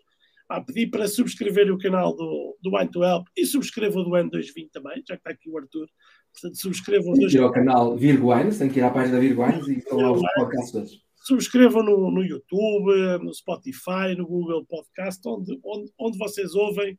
[0.49, 4.11] A pedir para subscrever o canal do, do Wine to Help e subscrevam o do
[4.11, 5.87] N220 também, já que está aqui o Arthur.
[6.33, 7.33] Portanto, subscrevam os dois.
[7.33, 10.99] Ir ao canal Virguines, tem que ir à página da Virguines e falar os podcasts.
[11.23, 16.97] Subscrevam no, no YouTube, no Spotify, no Google Podcast, onde, onde, onde vocês ouvem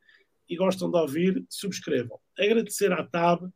[0.49, 2.19] e gostam de ouvir, subscrevam.
[2.39, 3.51] Agradecer à TAB,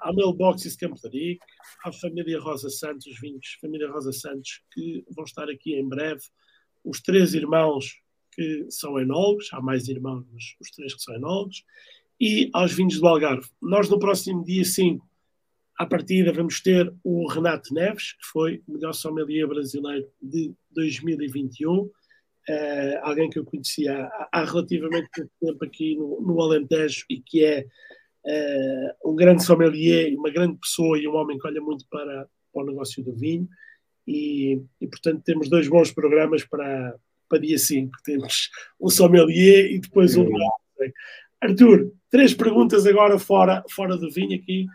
[0.00, 1.46] à Mailboxes Campo de Rico,
[1.84, 6.22] à família Rosa Santos, vinhos, família Rosa Santos, que vão estar aqui em breve.
[6.84, 8.00] Os três irmãos
[8.32, 11.64] que são enólogos, há mais irmãos, mas os três que são enólogos,
[12.20, 13.48] e aos vinhos do Algarve.
[13.60, 15.06] Nós, no próximo dia 5,
[15.78, 21.90] à partida, vamos ter o Renato Neves, que foi o melhor sommelier brasileiro de 2021
[22.48, 27.20] uh, alguém que eu conhecia há, há relativamente pouco tempo aqui no, no Alentejo e
[27.20, 27.66] que é
[28.26, 32.62] uh, um grande sommelier, uma grande pessoa e um homem que olha muito para, para
[32.62, 33.48] o negócio do vinho.
[34.06, 36.94] E, e, portanto temos dois bons programas para,
[37.28, 37.90] para dia 5.
[38.04, 38.50] Temos
[38.80, 40.28] um sommelier e depois um.
[41.40, 44.66] Arthur, três perguntas agora fora, fora do vinho aqui.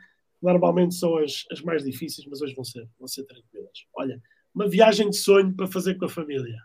[0.42, 3.86] Normalmente são as, as mais difíceis, mas hoje vão ser, vão ser tranquilas.
[3.94, 4.22] Olha,
[4.54, 6.58] uma viagem de sonho para fazer com a família.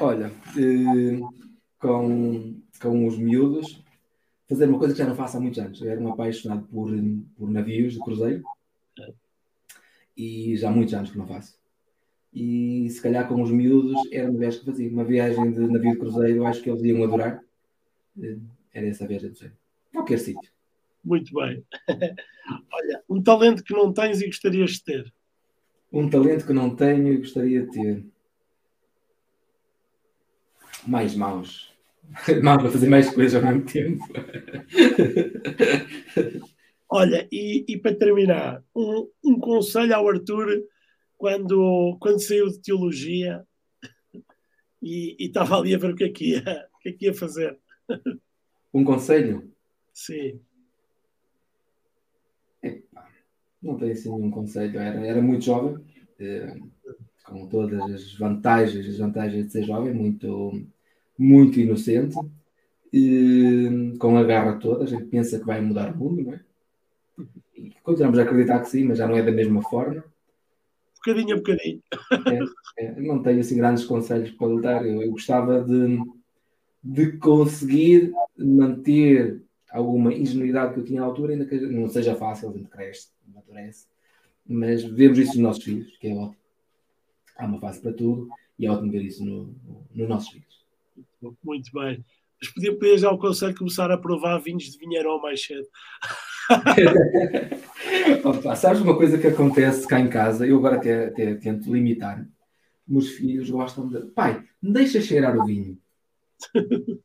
[0.00, 1.20] Olha, eh,
[1.78, 3.82] com, com os miúdos,
[4.52, 5.80] fazer uma coisa que já não faço há muitos anos.
[5.80, 6.90] Eu era um apaixonado por,
[7.36, 8.42] por navios de cruzeiro
[10.16, 11.60] e já há muitos anos que não faço.
[12.32, 14.90] E se calhar com os miúdos era uma vez que fazia.
[14.90, 17.42] Uma viagem de navio de cruzeiro, acho que eles iam adorar.
[18.20, 18.38] Eh,
[18.72, 19.52] era essa viagem de sonho.
[19.92, 20.50] Qualquer sítio.
[21.04, 21.64] Muito bem.
[22.72, 25.14] Olha, um talento que não tens e gostarias de ter.
[25.92, 28.06] Um talento que não tenho e gostaria de ter.
[30.86, 31.71] Mais maus.
[32.42, 34.04] Mal para fazer mais coisas ao mesmo tempo.
[36.88, 40.62] Olha, e, e para terminar, um, um, conselho ao Arthur
[41.16, 43.42] quando, quando saiu de teologia
[44.82, 47.06] e, e estava ali a ver o que é que ia, o que é que
[47.06, 47.58] ia fazer.
[48.74, 49.50] Um conselho?
[49.92, 50.40] Sim.
[53.62, 54.78] Não tenho assim nenhum conselho.
[54.78, 55.84] Era, era muito jovem,
[56.18, 56.56] eh,
[57.24, 60.60] com todas as vantagens, as vantagens de ser jovem, muito,
[61.22, 62.16] muito inocente,
[62.92, 64.84] e, com a garra toda.
[64.84, 66.40] A gente pensa que vai mudar o mundo, não é?
[67.56, 70.04] E continuamos a acreditar que sim, mas já não é da mesma forma.
[70.96, 71.82] Bocadinho a bocadinho.
[72.78, 74.86] É, é, não tenho assim grandes conselhos para lhe dar.
[74.86, 75.98] Eu, eu gostava de,
[76.82, 82.50] de conseguir manter alguma ingenuidade que eu tinha à altura, ainda que não seja fácil,
[82.50, 83.86] a gente cresce, amadurece,
[84.46, 86.36] mas vemos isso nos nossos filhos, que é ótimo.
[87.36, 89.48] Há uma fase para tudo e é ótimo ver isso nos
[89.94, 90.51] no nossos filhos.
[91.42, 92.04] Muito bem.
[92.40, 95.66] Mas podia, podia já o conselho começar a provar vinhos de vinheirão mais cedo.
[98.24, 100.46] Opa, sabes uma coisa que acontece cá em casa?
[100.46, 102.26] Eu agora até, até tento limitar.
[102.86, 104.00] Meus filhos gostam de.
[104.06, 105.78] Pai, me deixa cheirar o vinho.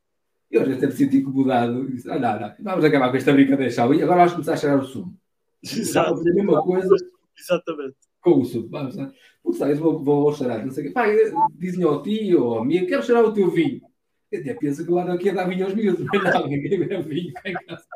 [0.50, 1.88] Eu já até me senti incomodado.
[1.88, 4.80] Disse, ah, não, não, vamos acabar com esta brincadeira, e agora vamos começar a cheirar
[4.80, 5.16] o sumo.
[5.62, 6.22] Exato.
[6.22, 6.96] A mesma coisa.
[7.38, 8.07] Exatamente.
[8.28, 8.68] Com o sumo.
[8.68, 9.10] Vamos, não?
[9.42, 10.94] Porque sabes, vou, vou cheirar, não sei o quê.
[10.94, 11.16] Pai,
[11.56, 13.82] dizem ao tio ou ao amigo, quero cheirar o teu vinho.
[14.30, 17.02] Eu até penso que lá daqui a dar vinho aos miúdos, mas não, ninguém bebe
[17.04, 17.88] vinho cá em casa.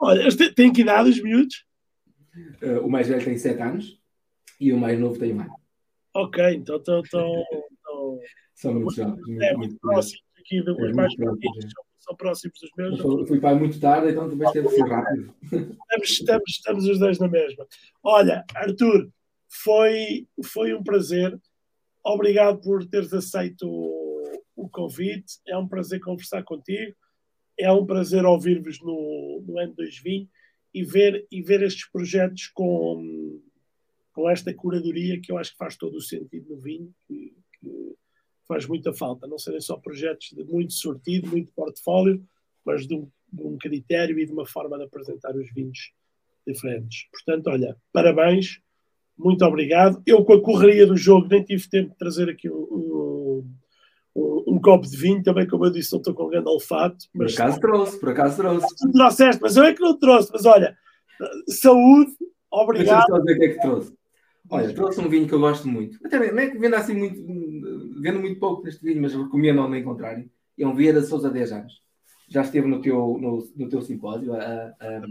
[0.00, 1.66] Olha, tem que idade os miúdos?
[2.62, 4.00] Uh, o mais velho tem 7 anos
[4.58, 5.54] e o mais novo tem ano.
[6.14, 7.02] Ok, então estão.
[8.54, 9.20] São muito jovens.
[9.42, 11.74] É muito, muito próximos aqui, dos é mais pequenos,
[12.04, 12.98] são próximos dos meus.
[13.00, 15.34] Eu fui pai muito tarde, então também teve que ser rápido.
[15.42, 17.66] Estamos, estamos, estamos os dois na mesma.
[18.02, 19.08] Olha, Arthur,
[19.48, 21.40] foi, foi um prazer
[22.04, 25.38] Obrigado por teres aceito o, o convite.
[25.48, 26.94] É um prazer conversar contigo.
[27.58, 30.28] É um prazer ouvir-vos no, no ano 2020
[30.74, 33.40] e ver, e ver estes projetos com,
[34.12, 37.96] com esta curadoria que eu acho que faz todo o sentido no vinho, que, que
[38.46, 39.26] faz muita falta.
[39.26, 42.22] Não serem só projetos de muito sortido, muito portfólio,
[42.64, 45.92] mas de um, de um critério e de uma forma de apresentar os vinhos
[46.46, 47.08] diferentes.
[47.10, 48.60] Portanto, olha, parabéns
[49.16, 50.02] muito obrigado.
[50.06, 53.44] Eu, com a correria do jogo, nem tive tempo de trazer aqui um,
[54.14, 55.22] um, um copo de vinho.
[55.22, 57.06] Também, como eu disse, não estou com grande olfato.
[57.14, 57.34] Mas...
[57.34, 58.76] Por acaso trouxe, por acaso trouxe.
[58.76, 60.30] Tu trouxeste, mas eu é que não trouxe.
[60.32, 60.76] Mas olha,
[61.48, 62.12] saúde,
[62.50, 63.06] obrigado.
[63.06, 63.94] Deixa-me dizer o que é que trouxe.
[64.50, 65.98] Olha, trouxe um vinho que eu gosto muito.
[66.04, 67.18] Até não é que vendo assim muito,
[68.04, 70.30] vendo muito pouco deste vinho, mas recomendo ao encontrarem.
[70.58, 71.82] É um Vieira Souza 10 anos.
[72.28, 75.02] Já esteve no teu, no, no teu simpósio, a, a,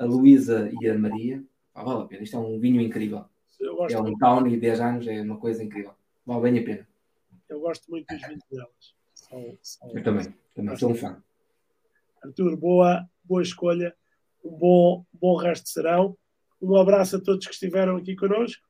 [0.00, 1.42] a Luísa e a Maria.
[1.74, 3.24] Ah, vale a pena, isto é um vinho incrível.
[3.88, 5.94] É um town e 10 anos é uma coisa incrível.
[6.26, 6.88] Vale bem a pena.
[7.48, 8.94] Eu gosto muito dos vinhos delas.
[9.14, 9.96] São, são...
[9.96, 11.22] Eu também, também sou um fã.
[12.22, 13.96] Arthur, boa, boa escolha.
[14.44, 16.18] Um bom, bom resto de serão.
[16.60, 18.62] Um abraço a todos que estiveram aqui connosco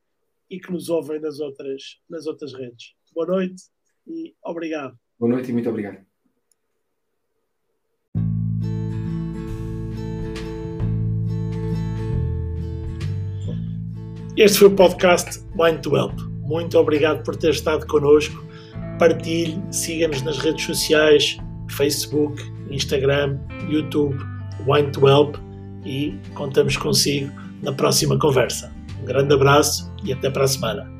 [0.49, 2.95] e que nos ouvem nas outras, nas outras redes.
[3.13, 3.63] Boa noite
[4.07, 4.97] e obrigado.
[5.19, 5.97] Boa noite e muito obrigado.
[14.35, 16.19] Este foi o podcast Wine to Help.
[16.41, 18.43] Muito obrigado por ter estado connosco.
[18.97, 21.37] Partilhe, siga-nos nas redes sociais,
[21.69, 23.37] Facebook, Instagram,
[23.69, 24.17] YouTube,
[24.67, 25.35] Wine to Help
[25.85, 28.73] e contamos consigo na próxima conversa.
[29.01, 30.92] Um grande abraço e até para a semana.